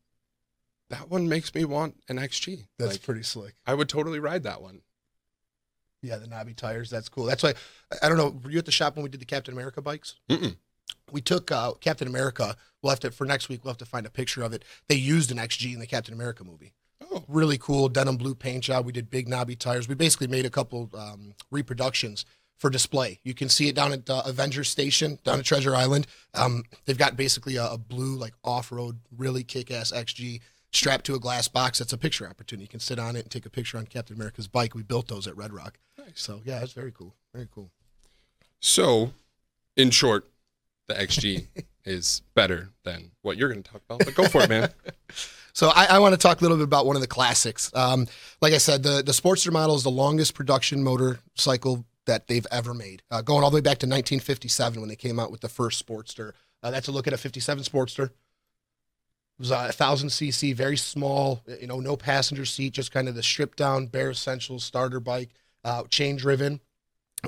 that 0.90 1.08
one 1.08 1.28
makes 1.28 1.54
me 1.54 1.64
want 1.64 1.96
an 2.08 2.16
XG. 2.18 2.66
That's 2.78 2.92
Like, 2.92 3.02
pretty 3.02 3.22
slick. 3.22 3.54
I 3.66 3.74
would 3.74 3.88
totally 3.88 4.20
ride 4.20 4.42
that 4.42 4.60
one. 4.62 4.82
Yeah, 6.02 6.16
the 6.16 6.26
knobby 6.26 6.54
tires. 6.54 6.88
That's 6.90 7.08
cool. 7.08 7.24
That's 7.24 7.42
why 7.42 7.54
I 8.02 8.08
don't 8.08 8.16
know. 8.16 8.38
Were 8.42 8.50
you 8.50 8.58
at 8.58 8.64
the 8.66 8.72
shop 8.72 8.96
when 8.96 9.02
we 9.02 9.10
did 9.10 9.20
the 9.20 9.26
Captain 9.26 9.52
America 9.54 9.82
bikes? 9.82 10.16
Mm-mm. 10.30 10.56
We 11.12 11.20
took 11.20 11.50
uh, 11.50 11.72
Captain 11.74 12.08
America. 12.08 12.56
We'll 12.82 12.90
have 12.90 13.00
to 13.00 13.10
for 13.10 13.24
next 13.26 13.48
week. 13.48 13.64
We'll 13.64 13.72
have 13.72 13.78
to 13.78 13.84
find 13.86 14.06
a 14.06 14.10
picture 14.10 14.42
of 14.42 14.52
it. 14.52 14.64
They 14.88 14.94
used 14.94 15.30
an 15.30 15.36
XG 15.38 15.74
in 15.74 15.80
the 15.80 15.86
Captain 15.86 16.14
America 16.14 16.42
movie. 16.44 16.72
Oh, 17.12 17.24
Really 17.28 17.58
cool 17.58 17.88
denim 17.88 18.16
blue 18.16 18.34
paint 18.34 18.64
job. 18.64 18.86
We 18.86 18.92
did 18.92 19.10
big 19.10 19.28
knobby 19.28 19.56
tires. 19.56 19.88
We 19.88 19.94
basically 19.94 20.26
made 20.28 20.46
a 20.46 20.50
couple 20.50 20.88
um, 20.96 21.34
reproductions 21.50 22.24
for 22.56 22.70
display. 22.70 23.20
You 23.24 23.34
can 23.34 23.48
see 23.48 23.68
it 23.68 23.74
down 23.74 23.92
at 23.92 24.08
uh, 24.08 24.22
Avengers 24.24 24.68
Station 24.68 25.18
down 25.24 25.38
at 25.38 25.44
Treasure 25.44 25.74
Island. 25.74 26.06
Um, 26.34 26.64
they've 26.86 26.96
got 26.98 27.16
basically 27.16 27.56
a, 27.56 27.66
a 27.72 27.78
blue 27.78 28.16
like 28.16 28.34
off 28.44 28.70
road 28.72 29.00
really 29.16 29.42
kick 29.44 29.70
ass 29.70 29.92
XG 29.92 30.40
strapped 30.72 31.06
to 31.06 31.14
a 31.14 31.18
glass 31.18 31.48
box. 31.48 31.78
That's 31.78 31.92
a 31.92 31.98
picture 31.98 32.28
opportunity. 32.28 32.64
You 32.64 32.68
can 32.68 32.80
sit 32.80 32.98
on 32.98 33.16
it 33.16 33.20
and 33.20 33.30
take 33.30 33.46
a 33.46 33.50
picture 33.50 33.78
on 33.78 33.86
Captain 33.86 34.16
America's 34.16 34.48
bike. 34.48 34.74
We 34.74 34.82
built 34.82 35.08
those 35.08 35.26
at 35.26 35.36
Red 35.36 35.52
Rock. 35.52 35.78
nice. 35.98 36.12
So 36.14 36.40
yeah, 36.44 36.62
it's 36.62 36.72
very 36.72 36.92
cool. 36.92 37.14
Very 37.34 37.48
cool. 37.52 37.70
So, 38.60 39.12
in 39.76 39.90
short, 39.90 40.28
the 40.86 40.94
XG 40.94 41.46
is 41.84 42.22
better 42.34 42.70
than 42.84 43.12
what 43.22 43.36
you're 43.36 43.48
going 43.48 43.62
to 43.62 43.70
talk 43.70 43.82
about. 43.88 44.04
But 44.04 44.14
go 44.14 44.26
for 44.28 44.42
it, 44.42 44.48
man. 44.48 44.70
So 45.52 45.68
I, 45.74 45.86
I 45.86 45.98
want 45.98 46.12
to 46.12 46.16
talk 46.16 46.40
a 46.40 46.44
little 46.44 46.56
bit 46.56 46.62
about 46.62 46.86
one 46.86 46.94
of 46.94 47.02
the 47.02 47.08
classics. 47.08 47.72
Um, 47.74 48.06
like 48.40 48.52
I 48.52 48.58
said, 48.58 48.84
the 48.84 49.02
the 49.02 49.10
Sportster 49.12 49.52
model 49.52 49.74
is 49.74 49.82
the 49.82 49.90
longest 49.90 50.34
production 50.34 50.82
motorcycle 50.82 51.84
that 52.06 52.28
they've 52.28 52.46
ever 52.50 52.72
made, 52.72 53.02
uh, 53.10 53.20
going 53.20 53.42
all 53.44 53.50
the 53.50 53.56
way 53.56 53.60
back 53.60 53.78
to 53.78 53.86
1957 53.86 54.80
when 54.80 54.88
they 54.88 54.96
came 54.96 55.18
out 55.18 55.30
with 55.30 55.40
the 55.40 55.48
first 55.48 55.84
Sportster. 55.84 56.32
Uh, 56.62 56.70
that's 56.70 56.88
a 56.88 56.92
look 56.92 57.06
at 57.06 57.12
a 57.12 57.18
57 57.18 57.64
Sportster. 57.64 58.10
Was 59.40 59.50
a 59.50 59.72
thousand 59.72 60.10
cc, 60.10 60.54
very 60.54 60.76
small. 60.76 61.42
You 61.60 61.66
know, 61.66 61.80
no 61.80 61.96
passenger 61.96 62.44
seat, 62.44 62.74
just 62.74 62.92
kind 62.92 63.08
of 63.08 63.14
the 63.14 63.22
stripped 63.22 63.56
down, 63.56 63.86
bare 63.86 64.10
essentials 64.10 64.64
starter 64.64 65.00
bike, 65.00 65.30
uh, 65.64 65.84
chain 65.88 66.16
driven. 66.16 66.60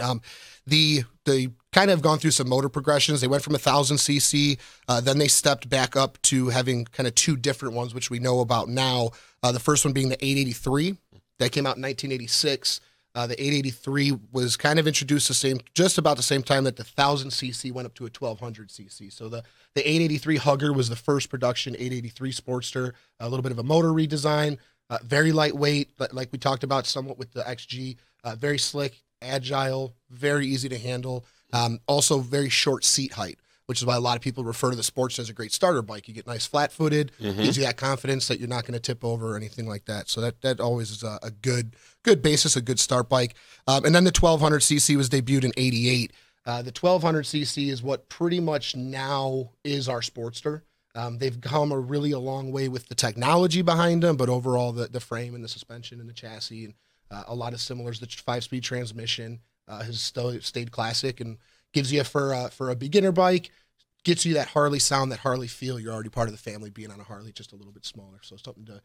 Um, 0.01 0.21
the 0.67 1.05
they 1.25 1.49
kind 1.73 1.91
of 1.91 2.03
gone 2.03 2.19
through 2.19 2.33
some 2.33 2.49
motor 2.49 2.69
progressions. 2.69 3.21
They 3.21 3.29
went 3.29 3.43
from 3.43 3.55
a 3.55 3.59
thousand 3.59 3.97
cc, 3.97 4.59
uh, 4.89 5.01
then 5.01 5.19
they 5.19 5.29
stepped 5.29 5.69
back 5.69 5.97
up 5.97 6.21
to 6.23 6.51
having 6.51 6.85
kind 6.85 7.07
of 7.07 7.15
two 7.15 7.37
different 7.37 7.75
ones, 7.75 7.95
which 7.95 8.11
we 8.11 8.19
know 8.19 8.41
about 8.41 8.69
now. 8.69 9.11
Uh, 9.43 9.53
the 9.53 9.61
first 9.61 9.85
one 9.85 9.95
being 9.95 10.09
the 10.09 10.23
883 10.25 10.97
that 11.39 11.51
came 11.53 11.67
out 11.67 11.77
in 11.77 11.83
1986. 11.83 12.81
Uh, 13.15 13.27
the 13.27 13.35
883 13.35 14.19
was 14.33 14.57
kind 14.57 14.79
of 14.79 14.87
introduced 14.87 15.29
the 15.29 15.35
same, 15.35 15.61
just 15.75 15.99
about 15.99 16.17
the 16.17 16.23
same 16.23 16.43
time 16.43 16.65
that 16.65 16.77
the 16.77 16.83
1000 16.83 17.31
cc 17.31 17.71
went 17.71 17.85
up 17.85 17.95
to 17.95 18.05
a 18.05 18.11
1200 18.11 18.69
cc. 18.71 19.13
So 19.13 19.29
the 19.29 19.43
the 19.75 19.87
883 19.89 20.37
Hugger 20.37 20.73
was 20.73 20.89
the 20.89 20.97
first 20.97 21.31
production 21.31 21.75
883 21.75 22.33
Sportster. 22.33 22.93
A 23.21 23.29
little 23.29 23.43
bit 23.43 23.53
of 23.53 23.59
a 23.59 23.63
motor 23.63 23.89
redesign, 23.89 24.59
uh, 24.91 24.99
very 25.05 25.33
lightweight, 25.33 25.91
like 26.13 26.29
we 26.33 26.39
talked 26.39 26.65
about 26.65 26.87
somewhat 26.87 27.19
with 27.19 27.33
the 27.33 27.43
XG, 27.43 27.97
uh, 28.25 28.35
very 28.35 28.59
slick, 28.59 29.03
agile, 29.23 29.95
very 30.11 30.47
easy 30.47 30.69
to 30.69 30.79
handle. 30.79 31.25
Um, 31.53 31.81
also, 31.87 32.19
very 32.19 32.49
short 32.49 32.85
seat 32.85 33.13
height, 33.13 33.39
which 33.73 33.81
is 33.81 33.87
why 33.87 33.97
a 33.97 34.01
lot 34.01 34.17
of 34.17 34.21
people 34.23 34.45
refer 34.45 34.69
to 34.69 34.77
the 34.77 34.83
sports 34.83 35.19
as 35.19 35.31
a 35.31 35.33
great 35.33 35.51
starter 35.51 35.81
bike. 35.81 36.07
You 36.07 36.13
get 36.13 36.27
nice 36.27 36.45
flat 36.45 36.73
footed, 36.73 37.11
Mhm. 37.19 37.37
gives 37.43 37.57
you 37.57 37.63
that 37.63 37.79
confidence 37.79 38.29
that 38.29 38.39
you're 38.39 38.47
not 38.51 38.65
going 38.67 38.75
to 38.75 38.81
tip 38.81 39.03
over 39.03 39.33
or 39.33 39.37
anything 39.39 39.67
like 39.67 39.87
that. 39.87 40.11
So 40.11 40.21
that 40.21 40.43
that 40.43 40.61
always 40.61 40.91
is 40.91 41.03
a, 41.03 41.19
a 41.23 41.31
good 41.31 41.75
good 42.03 42.21
basis, 42.21 42.55
a 42.55 42.61
good 42.61 42.79
start 42.79 43.09
bike. 43.09 43.35
Um, 43.67 43.87
and 43.87 43.95
then 43.95 44.05
the 44.05 44.13
1200cc 44.13 44.95
was 44.95 45.09
debuted 45.09 45.45
in 45.45 45.53
'88. 45.57 46.13
Uh, 46.45 46.61
the 46.61 46.71
1200cc 46.73 47.71
is 47.71 47.83
what 47.83 48.11
pretty 48.11 48.41
much 48.41 48.77
now 48.77 49.53
is 49.65 49.89
our 49.89 50.01
Sportster. 50.03 50.61
Um, 50.95 51.17
they've 51.17 51.41
come 51.41 51.73
a 51.73 51.79
really 51.81 52.11
a 52.11 52.19
long 52.19 52.53
way 52.53 52.69
with 52.69 52.89
the 52.91 52.95
technology 52.95 53.63
behind 53.63 54.03
them, 54.03 54.19
but 54.19 54.29
overall 54.29 54.73
the, 54.73 54.87
the 54.89 55.01
frame 55.01 55.35
and 55.35 55.43
the 55.43 55.49
suspension 55.49 55.99
and 55.99 56.07
the 56.11 56.13
chassis 56.13 56.67
and 56.67 56.75
uh, 57.11 57.23
a 57.27 57.35
lot 57.35 57.55
of 57.55 57.61
similars. 57.63 58.01
The 58.01 58.07
five 58.07 58.45
speed 58.45 58.65
transmission 58.65 59.41
uh, 59.67 59.83
has 59.83 59.99
still 60.03 60.39
stayed 60.43 60.71
classic 60.73 61.21
and 61.21 61.39
gives 61.73 61.91
you 61.91 62.05
for 62.05 62.35
uh, 62.35 62.49
for 62.51 62.69
a 62.69 62.77
beginner 62.77 63.13
bike 63.13 63.51
gets 64.05 64.25
you 64.25 64.35
that 64.35 64.49
Harley 64.49 64.79
sound, 64.79 65.13
that 65.13 65.21
Harley 65.21 65.49
feel. 65.49 65.79
You're 65.79 65.93
already 65.93 66.09
part 66.09 66.29
of 66.29 66.33
the 66.33 66.51
family 66.51 66.71
being 66.71 66.91
on 66.91 67.01
a 67.01 67.05
Harley, 67.05 67.33
just 67.33 67.53
a 67.53 67.57
little 67.57 67.73
bit 67.73 67.85
smaller. 67.85 68.19
So 68.23 68.37
something 68.37 68.65
to 68.67 68.81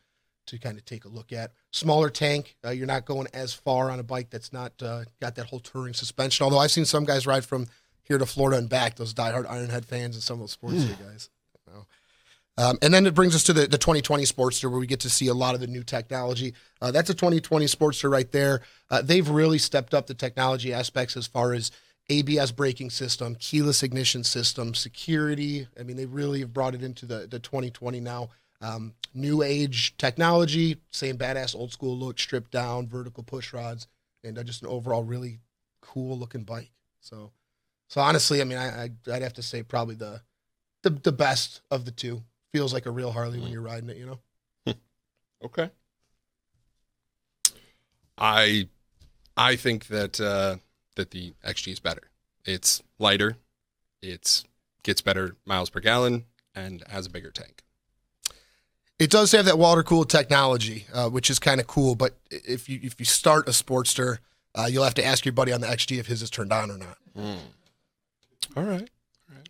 to 0.47 0.57
kind 0.57 0.77
of 0.77 0.85
take 0.85 1.03
a 1.03 1.09
look 1.09 1.33
at. 1.33 1.51
Smaller 1.71 2.09
tank. 2.09 2.55
Uh, 2.65 2.69
you're 2.69 2.87
not 2.87 3.05
going 3.05 3.27
as 3.33 3.53
far 3.53 3.91
on 3.91 3.99
a 3.99 4.03
bike 4.03 4.29
that's 4.29 4.53
not 4.53 4.71
uh, 4.81 5.03
got 5.19 5.35
that 5.35 5.47
whole 5.47 5.59
touring 5.59 5.93
suspension. 5.93 6.45
Although 6.45 6.59
I've 6.59 6.71
seen 6.71 6.85
some 6.85 7.03
guys 7.03 7.27
ride 7.27 7.43
from 7.43 7.67
here 8.03 8.17
to 8.17 8.25
Florida 8.25 8.57
and 8.57 8.69
back. 8.69 8.95
Those 8.95 9.13
diehard 9.13 9.45
Ironhead 9.45 9.83
fans 9.83 10.15
and 10.15 10.23
some 10.23 10.35
of 10.35 10.39
those 10.39 10.51
sports 10.51 10.83
guys. 10.85 11.29
You. 11.67 11.85
Um, 12.59 12.79
and 12.81 12.91
then 12.91 13.05
it 13.05 13.13
brings 13.13 13.35
us 13.35 13.43
to 13.43 13.53
the, 13.53 13.67
the 13.67 13.77
2020 13.77 14.23
Sportster, 14.23 14.69
where 14.69 14.79
we 14.79 14.87
get 14.87 15.01
to 15.01 15.09
see 15.09 15.27
a 15.27 15.33
lot 15.33 15.53
of 15.53 15.61
the 15.61 15.67
new 15.67 15.83
technology. 15.83 16.55
Uh, 16.81 16.89
that's 16.89 17.09
a 17.09 17.13
2020 17.13 17.65
Sportster 17.65 18.09
right 18.09 18.31
there. 18.31 18.61
Uh, 18.89 19.01
they've 19.01 19.29
really 19.29 19.59
stepped 19.59 19.93
up 19.93 20.07
the 20.07 20.15
technology 20.15 20.73
aspects 20.73 21.15
as 21.15 21.27
far 21.27 21.53
as 21.53 21.71
ABS 22.09 22.51
braking 22.51 22.89
system, 22.89 23.35
keyless 23.35 23.83
ignition 23.83 24.23
system, 24.23 24.73
security. 24.73 25.67
I 25.79 25.83
mean, 25.83 25.97
they 25.97 26.05
really 26.05 26.39
have 26.39 26.53
brought 26.53 26.75
it 26.75 26.83
into 26.83 27.05
the, 27.05 27.27
the 27.27 27.39
2020 27.39 27.99
now. 27.99 28.29
Um, 28.61 28.93
new 29.13 29.43
age 29.43 29.95
technology, 29.97 30.77
same 30.89 31.17
badass 31.17 31.55
old 31.55 31.71
school 31.71 31.97
look, 31.97 32.17
stripped 32.19 32.51
down, 32.51 32.87
vertical 32.87 33.23
push 33.23 33.53
rods, 33.53 33.87
and 34.23 34.37
uh, 34.37 34.43
just 34.43 34.61
an 34.63 34.67
overall 34.69 35.03
really 35.03 35.39
cool 35.81 36.17
looking 36.17 36.43
bike. 36.43 36.71
So, 37.01 37.31
so 37.87 38.01
honestly, 38.01 38.41
I 38.41 38.45
mean, 38.45 38.57
I, 38.57 38.89
I'd 39.11 39.21
have 39.21 39.33
to 39.33 39.43
say 39.43 39.61
probably 39.61 39.95
the, 39.95 40.21
the 40.83 40.89
the 40.89 41.11
best 41.11 41.61
of 41.69 41.85
the 41.85 41.91
two. 41.91 42.23
Feels 42.53 42.73
like 42.73 42.85
a 42.85 42.91
real 42.91 43.11
Harley 43.11 43.39
when 43.39 43.51
you're 43.51 43.61
riding 43.61 43.89
it, 43.89 43.97
you 43.97 44.05
know. 44.05 44.19
Okay. 45.45 45.69
I 48.17 48.67
I 49.35 49.55
think 49.55 49.87
that 49.87 50.19
uh, 50.19 50.57
that 50.97 51.11
the 51.11 51.33
XG 51.45 51.71
is 51.71 51.79
better. 51.79 52.11
It's 52.45 52.83
lighter, 52.99 53.37
it's 54.01 54.43
gets 54.83 55.01
better 55.01 55.35
miles 55.45 55.69
per 55.69 55.79
gallon, 55.79 56.25
and 56.53 56.83
has 56.89 57.05
a 57.05 57.09
bigger 57.09 57.31
tank. 57.31 57.63
It 58.99 59.11
does 59.11 59.31
have 59.31 59.45
that 59.45 59.59
water 59.59 59.83
cooled 59.83 60.09
technology, 60.09 60.87
uh, 60.93 61.09
which 61.09 61.29
is 61.29 61.39
kind 61.39 61.59
of 61.61 61.67
cool. 61.67 61.95
But 61.95 62.17
if 62.31 62.67
you 62.67 62.79
if 62.83 62.99
you 62.99 63.05
start 63.05 63.47
a 63.47 63.51
Sportster, 63.51 64.17
uh, 64.55 64.67
you'll 64.69 64.83
have 64.83 64.95
to 64.95 65.05
ask 65.05 65.23
your 65.25 65.33
buddy 65.33 65.51
on 65.53 65.61
the 65.61 65.67
XG 65.67 65.99
if 65.99 66.07
his 66.07 66.21
is 66.21 66.29
turned 66.29 66.51
on 66.51 66.71
or 66.71 66.77
not. 66.77 66.97
All 68.55 68.63
right, 68.63 68.89
all 69.29 69.35
right. 69.35 69.49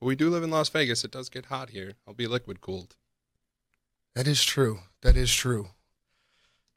Well, 0.00 0.08
we 0.08 0.16
do 0.16 0.28
live 0.28 0.42
in 0.42 0.50
Las 0.50 0.68
Vegas. 0.68 1.04
It 1.04 1.10
does 1.10 1.30
get 1.30 1.46
hot 1.46 1.70
here. 1.70 1.94
I'll 2.06 2.14
be 2.14 2.26
liquid 2.26 2.60
cooled. 2.60 2.96
That 4.14 4.26
is 4.26 4.44
true. 4.44 4.80
That 5.02 5.16
is 5.16 5.32
true. 5.32 5.68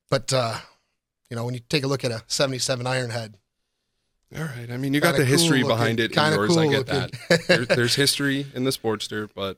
But 0.10 0.32
uh, 0.32 0.60
you 1.30 1.36
know, 1.36 1.44
when 1.44 1.54
you 1.54 1.60
take 1.60 1.84
a 1.84 1.88
look 1.88 2.06
at 2.06 2.12
a 2.12 2.24
'77 2.28 2.86
Ironhead, 2.86 3.34
All 4.38 4.44
right. 4.44 4.70
I 4.70 4.78
mean, 4.78 4.94
you 4.94 5.02
got 5.02 5.16
Kinda 5.16 5.20
the 5.22 5.26
history 5.26 5.62
cool 5.62 5.70
behind 5.70 6.00
looking- 6.00 6.18
it 6.18 6.26
in 6.28 6.34
yours. 6.34 6.58
I 6.58 6.64
cool 6.68 6.72
get 6.72 6.86
that. 6.88 7.48
There, 7.48 7.66
there's 7.76 7.96
history 7.96 8.46
in 8.54 8.64
the 8.64 8.70
Sportster, 8.72 9.28
but 9.34 9.58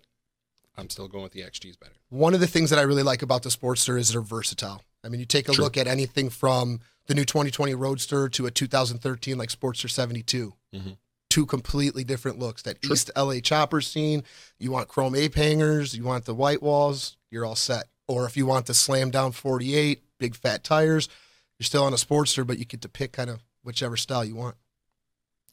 I'm 0.77 0.89
still 0.89 1.07
going 1.09 1.23
with 1.23 1.33
the 1.33 1.41
XG's 1.41 1.75
better. 1.75 1.93
one 2.09 2.33
of 2.33 2.39
the 2.39 2.47
things 2.47 2.69
that 2.69 2.79
I 2.79 2.83
really 2.83 3.03
like 3.03 3.21
about 3.21 3.43
the 3.43 3.49
Sportster 3.49 3.99
is 3.99 4.11
they're 4.13 4.21
versatile. 4.21 4.81
I 5.03 5.09
mean, 5.09 5.19
you 5.19 5.25
take 5.25 5.49
a 5.49 5.51
True. 5.51 5.63
look 5.65 5.75
at 5.77 5.87
anything 5.87 6.29
from 6.29 6.79
the 7.07 7.15
new 7.15 7.25
2020 7.25 7.73
Roadster 7.75 8.29
to 8.29 8.45
a 8.45 8.51
2013 8.51 9.37
like 9.37 9.49
Sportster 9.49 9.89
72. 9.89 10.53
Mhm. 10.73 10.97
Two 11.29 11.45
completely 11.45 12.03
different 12.03 12.39
looks. 12.39 12.61
That 12.61 12.81
True. 12.81 12.93
East 12.93 13.09
LA 13.15 13.39
chopper 13.41 13.81
scene, 13.81 14.23
you 14.59 14.71
want 14.71 14.87
chrome 14.87 15.15
ape 15.15 15.35
hangers, 15.35 15.95
you 15.95 16.03
want 16.03 16.25
the 16.25 16.35
white 16.35 16.61
walls, 16.63 17.17
you're 17.29 17.45
all 17.45 17.55
set. 17.55 17.85
Or 18.07 18.25
if 18.25 18.37
you 18.37 18.45
want 18.45 18.65
the 18.67 18.73
slam 18.73 19.09
down 19.11 19.31
48, 19.33 20.01
big 20.19 20.35
fat 20.35 20.63
tires, 20.63 21.09
you're 21.59 21.65
still 21.65 21.83
on 21.83 21.93
a 21.93 21.97
Sportster, 21.97 22.45
but 22.47 22.57
you 22.59 22.65
get 22.65 22.81
to 22.81 22.89
pick 22.89 23.11
kind 23.13 23.29
of 23.29 23.41
whichever 23.63 23.95
style 23.97 24.23
you 24.25 24.35
want. 24.35 24.55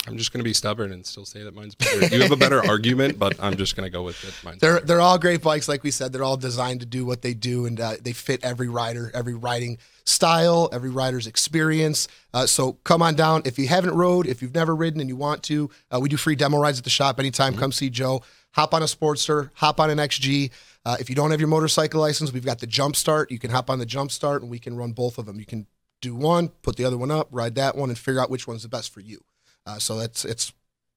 I'm 0.06 0.16
just 0.16 0.32
going 0.32 0.38
to 0.40 0.44
be 0.44 0.54
stubborn 0.54 0.92
and 0.92 1.04
still 1.04 1.24
say 1.24 1.42
that 1.42 1.54
mine's 1.54 1.74
better. 1.74 2.06
You 2.06 2.22
have 2.22 2.30
a 2.30 2.36
better 2.36 2.64
argument, 2.68 3.18
but 3.18 3.34
I'm 3.42 3.56
just 3.56 3.76
going 3.76 3.84
to 3.84 3.90
go 3.90 4.04
with 4.04 4.22
it. 4.24 4.32
Mine's 4.44 4.60
They're 4.60 4.74
better. 4.74 4.86
they're 4.86 5.00
all 5.00 5.18
great 5.18 5.42
bikes, 5.42 5.68
like 5.68 5.82
we 5.82 5.90
said. 5.90 6.12
They're 6.12 6.22
all 6.24 6.36
designed 6.36 6.80
to 6.80 6.86
do 6.86 7.04
what 7.04 7.20
they 7.22 7.34
do, 7.34 7.66
and 7.66 7.78
uh, 7.80 7.94
they 8.00 8.12
fit 8.12 8.42
every 8.44 8.68
rider, 8.68 9.10
every 9.12 9.34
riding 9.34 9.76
style, 10.04 10.70
every 10.72 10.88
rider's 10.88 11.26
experience. 11.26 12.08
Uh, 12.32 12.46
so 12.46 12.74
come 12.84 13.02
on 13.02 13.16
down 13.16 13.42
if 13.44 13.58
you 13.58 13.68
haven't 13.68 13.94
rode, 13.94 14.26
if 14.26 14.40
you've 14.40 14.54
never 14.54 14.74
ridden 14.74 15.00
and 15.00 15.10
you 15.10 15.16
want 15.16 15.42
to. 15.44 15.68
Uh, 15.90 15.98
we 16.00 16.08
do 16.08 16.16
free 16.16 16.36
demo 16.36 16.58
rides 16.58 16.78
at 16.78 16.84
the 16.84 16.90
shop 16.90 17.18
anytime. 17.18 17.54
Come 17.56 17.72
see 17.72 17.90
Joe. 17.90 18.22
Hop 18.52 18.72
on 18.72 18.82
a 18.82 18.86
Sportster, 18.86 19.50
hop 19.54 19.78
on 19.78 19.90
an 19.90 19.98
XG. 19.98 20.50
Uh, 20.86 20.96
if 20.98 21.10
you 21.10 21.14
don't 21.16 21.32
have 21.32 21.40
your 21.40 21.48
motorcycle 21.50 22.00
license, 22.00 22.32
we've 22.32 22.46
got 22.46 22.60
the 22.60 22.66
Jump 22.66 22.96
Start. 22.96 23.30
You 23.30 23.38
can 23.38 23.50
hop 23.50 23.68
on 23.68 23.78
the 23.78 23.84
Jump 23.84 24.10
Start, 24.10 24.40
and 24.42 24.50
we 24.50 24.58
can 24.58 24.74
run 24.76 24.92
both 24.92 25.18
of 25.18 25.26
them. 25.26 25.38
You 25.38 25.44
can 25.44 25.66
do 26.00 26.14
one, 26.14 26.48
put 26.62 26.76
the 26.76 26.84
other 26.84 26.96
one 26.96 27.10
up, 27.10 27.28
ride 27.30 27.56
that 27.56 27.76
one, 27.76 27.90
and 27.90 27.98
figure 27.98 28.20
out 28.20 28.30
which 28.30 28.46
one's 28.46 28.62
the 28.62 28.68
best 28.68 28.92
for 28.92 29.00
you. 29.00 29.22
Uh, 29.68 29.78
so 29.78 29.98
that's 29.98 30.24
it's 30.24 30.52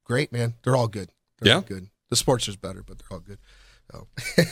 great, 0.06 0.32
man. 0.32 0.54
They're 0.64 0.76
all 0.76 0.88
good. 0.88 1.10
They're 1.40 1.54
all 1.56 1.62
Yeah. 1.62 1.68
good. 1.68 1.90
The 2.10 2.16
sports 2.16 2.48
is 2.48 2.56
better, 2.56 2.84
but 2.84 2.98
they're 3.00 3.08
all 3.18 3.20
good. 3.24 3.38
So, 3.92 4.08
all 4.38 4.46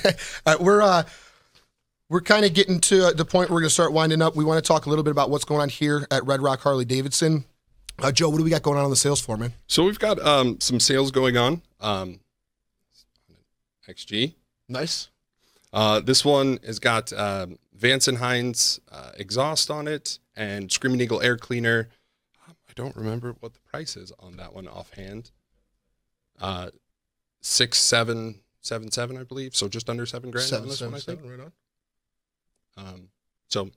right, 0.45 0.59
we're 0.61 0.81
uh, 0.81 1.03
we're 2.09 2.21
kind 2.21 2.43
of 2.43 2.53
getting 2.53 2.79
to 2.81 3.07
uh, 3.07 3.13
the 3.13 3.23
point 3.25 3.49
where 3.49 3.55
we're 3.55 3.61
going 3.61 3.69
to 3.69 3.73
start 3.73 3.93
winding 3.93 4.21
up. 4.21 4.35
We 4.35 4.43
want 4.43 4.63
to 4.63 4.67
talk 4.67 4.85
a 4.85 4.89
little 4.89 5.03
bit 5.03 5.11
about 5.11 5.29
what's 5.29 5.45
going 5.45 5.61
on 5.61 5.69
here 5.69 6.05
at 6.11 6.25
Red 6.25 6.41
Rock 6.41 6.59
Harley 6.61 6.85
Davidson. 6.85 7.45
Uh, 8.01 8.11
Joe, 8.11 8.29
what 8.29 8.37
do 8.37 8.43
we 8.43 8.49
got 8.49 8.61
going 8.63 8.77
on 8.77 8.83
on 8.85 8.89
the 8.89 8.95
sales 8.95 9.21
floor, 9.21 9.37
man? 9.37 9.53
So 9.67 9.83
we've 9.85 9.99
got 9.99 10.19
um, 10.25 10.59
some 10.59 10.79
sales 10.79 11.11
going 11.11 11.37
on. 11.37 11.61
Um, 11.79 12.19
XG. 13.87 14.33
Nice. 14.67 15.09
Uh, 15.73 15.99
this 15.99 16.23
one 16.25 16.59
has 16.65 16.79
got 16.79 17.11
um, 17.13 17.57
Vance 17.73 18.07
and 18.07 18.17
Hines 18.17 18.79
uh, 18.91 19.11
exhaust 19.17 19.69
on 19.69 19.87
it 19.87 20.19
and 20.35 20.71
Screaming 20.71 21.01
Eagle 21.01 21.21
air 21.21 21.37
cleaner. 21.37 21.89
Don't 22.79 22.95
remember 22.95 23.35
what 23.41 23.53
the 23.53 23.59
price 23.59 23.97
is 23.97 24.13
on 24.19 24.37
that 24.37 24.53
one 24.53 24.65
offhand. 24.67 25.31
Uh, 26.39 26.69
six 27.41 27.77
seven 27.77 28.39
seven 28.61 28.89
seven, 28.89 29.17
I 29.17 29.23
believe. 29.23 29.53
So 29.53 29.67
just 29.67 29.89
under 29.89 30.05
seven 30.05 30.31
grand 30.31 30.51
on 30.53 30.67
this 30.67 30.79
seven, 30.79 30.93
one, 30.93 31.01
I 31.01 31.03
think. 31.03 31.19
seven, 31.19 31.29
right 31.37 31.51
on. 32.77 32.87
Um, 32.87 33.09
so 33.49 33.69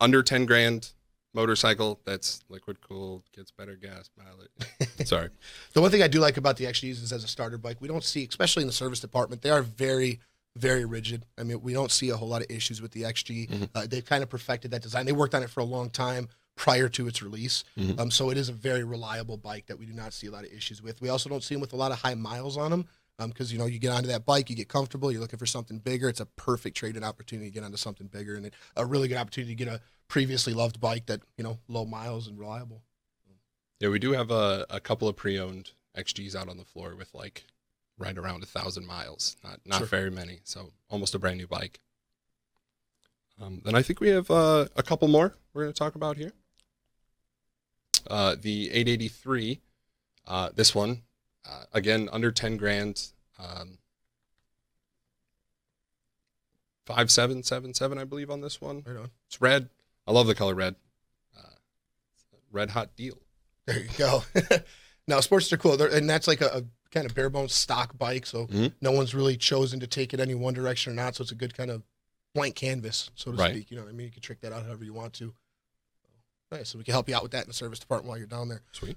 under 0.00 0.22
10 0.22 0.46
grand 0.46 0.92
motorcycle 1.34 1.98
that's 2.04 2.44
liquid 2.48 2.80
cooled, 2.80 3.24
gets 3.34 3.50
better 3.50 3.74
gas 3.74 4.08
mileage. 4.16 4.50
Sorry. 5.08 5.30
The 5.72 5.80
one 5.80 5.90
thing 5.90 6.02
I 6.02 6.08
do 6.08 6.20
like 6.20 6.36
about 6.36 6.56
the 6.56 6.66
XGs 6.66 7.02
is 7.02 7.12
as 7.12 7.24
a 7.24 7.28
starter 7.28 7.58
bike, 7.58 7.78
we 7.80 7.88
don't 7.88 8.04
see, 8.04 8.24
especially 8.28 8.62
in 8.62 8.68
the 8.68 8.72
service 8.72 9.00
department, 9.00 9.42
they 9.42 9.50
are 9.50 9.62
very, 9.62 10.20
very 10.54 10.84
rigid. 10.84 11.24
I 11.36 11.42
mean, 11.42 11.60
we 11.60 11.72
don't 11.72 11.90
see 11.90 12.10
a 12.10 12.16
whole 12.16 12.28
lot 12.28 12.42
of 12.42 12.50
issues 12.50 12.80
with 12.80 12.92
the 12.92 13.02
XG. 13.02 13.48
Mhm. 13.48 13.68
Uh, 13.74 13.86
they've 13.88 14.04
kind 14.04 14.22
of 14.22 14.28
perfected 14.28 14.70
that 14.70 14.82
design. 14.82 15.06
They 15.06 15.12
worked 15.12 15.34
on 15.34 15.42
it 15.42 15.50
for 15.50 15.58
a 15.60 15.64
long 15.64 15.90
time 15.90 16.28
prior 16.54 16.88
to 16.88 17.06
its 17.08 17.22
release. 17.22 17.64
Mhm. 17.76 17.98
Um, 17.98 18.10
so 18.10 18.30
it 18.30 18.36
is 18.36 18.48
a 18.48 18.52
very 18.52 18.84
reliable 18.84 19.36
bike 19.36 19.66
that 19.66 19.78
we 19.78 19.86
do 19.86 19.92
not 19.92 20.12
see 20.12 20.26
a 20.26 20.30
lot 20.30 20.44
of 20.44 20.52
issues 20.52 20.82
with. 20.82 21.00
We 21.00 21.08
also 21.08 21.28
don't 21.28 21.42
see 21.42 21.54
them 21.54 21.60
with 21.60 21.72
a 21.72 21.76
lot 21.76 21.92
of 21.92 21.98
high 21.98 22.14
miles 22.14 22.56
on 22.56 22.70
them 22.70 22.86
because, 23.28 23.52
you 23.52 23.58
know, 23.58 23.66
you 23.66 23.78
get 23.78 23.90
onto 23.92 24.08
that 24.08 24.26
bike, 24.26 24.50
you 24.50 24.56
get 24.56 24.68
comfortable, 24.68 25.10
you're 25.12 25.20
looking 25.20 25.38
for 25.38 25.46
something 25.46 25.78
bigger. 25.78 26.08
It's 26.08 26.20
a 26.20 26.26
perfect 26.26 26.76
trade-in 26.76 27.04
opportunity 27.04 27.50
to 27.50 27.54
get 27.54 27.62
onto 27.64 27.76
something 27.76 28.06
bigger 28.08 28.34
and 28.36 28.50
a 28.76 28.84
really 28.84 29.06
good 29.08 29.16
opportunity 29.16 29.54
to 29.54 29.64
get 29.64 29.72
a 29.72 29.80
previously 30.08 30.52
loved 30.54 30.80
bike 30.80 31.06
that, 31.06 31.20
you 31.36 31.44
know, 31.44 31.58
low 31.68 31.84
miles 31.84 32.26
and 32.26 32.38
reliable. 32.38 32.82
Yeah, 33.80 33.88
we 33.88 33.98
do 33.98 34.12
have 34.12 34.30
a, 34.30 34.66
a 34.70 34.80
couple 34.80 35.08
of 35.08 35.16
pre-owned 35.16 35.70
XGs 35.96 36.34
out 36.34 36.48
on 36.48 36.56
the 36.56 36.64
floor 36.64 36.94
with 36.96 37.12
like 37.14 37.44
right 37.98 38.16
around 38.18 38.42
a 38.42 38.46
thousand 38.46 38.86
miles. 38.86 39.36
Not 39.44 39.60
not 39.64 39.78
Sure. 39.78 39.86
very 39.86 40.10
many, 40.10 40.40
so 40.44 40.72
almost 40.88 41.14
a 41.14 41.18
brand 41.18 41.38
new 41.38 41.46
bike. 41.46 41.80
Um, 43.40 43.62
then 43.64 43.74
I 43.74 43.82
think 43.82 44.00
we 44.00 44.08
have 44.08 44.30
uh, 44.30 44.66
a 44.76 44.82
couple 44.82 45.08
more 45.08 45.34
we're 45.52 45.62
going 45.64 45.72
to 45.72 45.78
talk 45.78 45.94
about 45.94 46.16
here. 46.16 46.32
Uh, 48.08 48.34
the 48.40 48.70
883, 48.70 49.60
uh, 50.26 50.50
this 50.54 50.74
one, 50.74 51.02
uh, 51.48 51.64
again 51.72 52.08
under 52.12 52.30
10 52.32 52.56
grand, 52.56 53.08
um, 53.38 53.78
five 56.86 57.10
seven 57.10 57.42
seven 57.42 57.74
seven, 57.74 57.98
I 57.98 58.04
believe 58.04 58.30
on 58.30 58.40
this 58.40 58.60
one. 58.60 58.82
Right 58.86 58.96
on. 58.96 59.10
It's 59.26 59.40
red. 59.40 59.68
I 60.06 60.12
love 60.12 60.26
the 60.26 60.34
color 60.34 60.54
red. 60.54 60.74
Uh, 61.36 61.42
red 62.50 62.70
hot 62.70 62.96
deal. 62.96 63.18
There 63.66 63.78
you 63.80 63.88
go. 63.96 64.24
now, 65.06 65.20
sports 65.20 65.52
are 65.52 65.56
cool, 65.56 65.76
They're, 65.76 65.88
and 65.88 66.08
that's 66.10 66.26
like 66.26 66.40
a, 66.40 66.46
a 66.46 66.62
kind 66.90 67.06
of 67.06 67.14
bare 67.14 67.30
bones 67.30 67.54
stock 67.54 67.96
bike. 67.96 68.26
So 68.26 68.46
Mhm. 68.48 68.72
no 68.80 68.90
one's 68.92 69.14
really 69.14 69.36
chosen 69.36 69.80
to 69.80 69.86
take 69.86 70.12
it 70.12 70.20
any 70.20 70.34
one 70.34 70.54
direction 70.54 70.92
or 70.92 70.96
not. 70.96 71.14
So 71.14 71.22
it's 71.22 71.32
a 71.32 71.36
good 71.36 71.56
kind 71.56 71.70
of 71.70 71.82
blank 72.34 72.56
canvas, 72.56 73.10
so 73.14 73.30
to 73.30 73.36
Right. 73.36 73.52
speak. 73.54 73.70
You 73.70 73.76
know 73.76 73.84
what 73.84 73.90
I 73.90 73.92
mean? 73.92 74.06
You 74.06 74.12
can 74.12 74.22
trick 74.22 74.40
that 74.40 74.52
out 74.52 74.64
however 74.64 74.84
you 74.84 74.92
want 74.92 75.12
to. 75.14 75.32
Nice. 76.52 76.68
So 76.68 76.78
we 76.78 76.84
can 76.84 76.92
help 76.92 77.08
you 77.08 77.16
out 77.16 77.22
with 77.22 77.32
that 77.32 77.44
in 77.44 77.48
the 77.48 77.54
service 77.54 77.78
department 77.78 78.08
while 78.08 78.18
you're 78.18 78.26
down 78.26 78.48
there. 78.48 78.60
Sweet. 78.72 78.96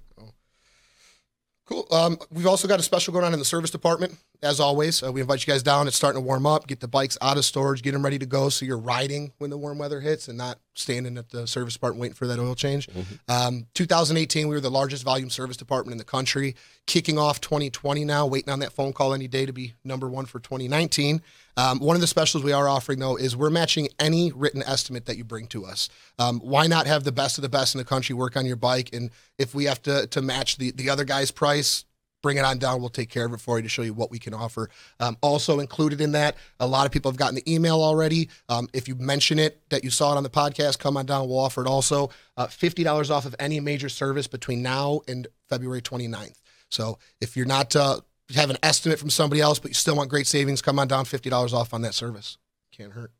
Cool. 1.64 1.86
Um, 1.90 2.18
we've 2.30 2.46
also 2.46 2.68
got 2.68 2.78
a 2.78 2.82
special 2.82 3.12
going 3.12 3.24
on 3.24 3.32
in 3.32 3.40
the 3.40 3.44
service 3.44 3.70
department. 3.70 4.14
As 4.42 4.60
always, 4.60 5.02
uh, 5.02 5.10
we 5.10 5.20
invite 5.20 5.44
you 5.44 5.52
guys 5.52 5.64
down. 5.64 5.88
It's 5.88 5.96
starting 5.96 6.20
to 6.20 6.24
warm 6.24 6.46
up. 6.46 6.68
Get 6.68 6.78
the 6.78 6.86
bikes 6.86 7.18
out 7.20 7.38
of 7.38 7.44
storage, 7.44 7.82
get 7.82 7.92
them 7.92 8.04
ready 8.04 8.20
to 8.20 8.26
go, 8.26 8.50
so 8.50 8.64
you're 8.64 8.78
riding 8.78 9.32
when 9.38 9.50
the 9.50 9.58
warm 9.58 9.78
weather 9.78 10.00
hits, 10.00 10.28
and 10.28 10.38
not 10.38 10.58
standing 10.78 11.16
at 11.18 11.30
the 11.30 11.46
service 11.46 11.74
department 11.74 12.00
waiting 12.00 12.14
for 12.14 12.26
that 12.26 12.38
oil 12.38 12.54
change. 12.54 12.88
Um, 13.28 13.66
2018, 13.74 14.48
we 14.48 14.54
were 14.54 14.60
the 14.60 14.70
largest 14.70 15.02
volume 15.04 15.30
service 15.30 15.56
department 15.56 15.92
in 15.92 15.98
the 15.98 16.04
country. 16.04 16.54
Kicking 16.86 17.18
off 17.18 17.40
2020 17.40 18.04
now, 18.04 18.26
waiting 18.26 18.52
on 18.52 18.60
that 18.60 18.72
phone 18.72 18.92
call 18.92 19.12
any 19.14 19.26
day 19.26 19.46
to 19.46 19.52
be 19.52 19.74
number 19.84 20.08
one 20.08 20.26
for 20.26 20.38
2019. 20.38 21.22
Um, 21.56 21.80
one 21.80 21.96
of 21.96 22.00
the 22.00 22.06
specials 22.06 22.44
we 22.44 22.52
are 22.52 22.68
offering 22.68 22.98
though 22.98 23.16
is 23.16 23.34
we're 23.34 23.50
matching 23.50 23.88
any 23.98 24.30
written 24.32 24.62
estimate 24.62 25.06
that 25.06 25.16
you 25.16 25.24
bring 25.24 25.46
to 25.48 25.64
us. 25.64 25.88
Um, 26.18 26.38
why 26.40 26.66
not 26.66 26.86
have 26.86 27.04
the 27.04 27.12
best 27.12 27.38
of 27.38 27.42
the 27.42 27.48
best 27.48 27.74
in 27.74 27.78
the 27.78 27.84
country 27.84 28.14
work 28.14 28.36
on 28.36 28.44
your 28.46 28.56
bike? 28.56 28.90
And 28.92 29.10
if 29.38 29.54
we 29.54 29.64
have 29.64 29.82
to 29.82 30.06
to 30.08 30.22
match 30.22 30.58
the 30.58 30.70
the 30.70 30.90
other 30.90 31.04
guy's 31.04 31.30
price, 31.30 31.84
bring 32.26 32.38
it 32.38 32.44
on 32.44 32.58
down. 32.58 32.80
We'll 32.80 32.88
take 32.88 33.08
care 33.08 33.24
of 33.24 33.32
it 33.34 33.40
for 33.40 33.56
you 33.56 33.62
to 33.62 33.68
show 33.68 33.82
you 33.82 33.94
what 33.94 34.10
we 34.10 34.18
can 34.18 34.34
offer. 34.34 34.68
Um, 34.98 35.16
also 35.20 35.60
included 35.60 36.00
in 36.00 36.10
that, 36.12 36.34
a 36.58 36.66
lot 36.66 36.84
of 36.84 36.90
people 36.90 37.08
have 37.08 37.16
gotten 37.16 37.36
the 37.36 37.52
email 37.54 37.80
already. 37.80 38.30
Um, 38.48 38.68
if 38.72 38.88
you 38.88 38.96
mention 38.96 39.38
it 39.38 39.60
that 39.70 39.84
you 39.84 39.90
saw 39.90 40.12
it 40.12 40.16
on 40.16 40.24
the 40.24 40.28
podcast, 40.28 40.80
come 40.80 40.96
on 40.96 41.06
down. 41.06 41.28
We'll 41.28 41.38
offer 41.38 41.62
it 41.62 41.68
also. 41.68 42.10
Uh, 42.36 42.48
$50 42.48 43.10
off 43.10 43.26
of 43.26 43.36
any 43.38 43.60
major 43.60 43.88
service 43.88 44.26
between 44.26 44.60
now 44.60 45.02
and 45.06 45.28
February 45.48 45.80
29th. 45.80 46.40
So 46.68 46.98
if 47.20 47.36
you're 47.36 47.46
not 47.46 47.76
uh, 47.76 48.00
have 48.34 48.50
an 48.50 48.58
estimate 48.60 48.98
from 48.98 49.10
somebody 49.10 49.40
else, 49.40 49.60
but 49.60 49.70
you 49.70 49.74
still 49.74 49.94
want 49.94 50.10
great 50.10 50.26
savings, 50.26 50.60
come 50.60 50.80
on 50.80 50.88
down. 50.88 51.04
$50 51.04 51.52
off 51.52 51.72
on 51.72 51.82
that 51.82 51.94
service. 51.94 52.38
Can't 52.72 52.90
hurt. 52.90 53.12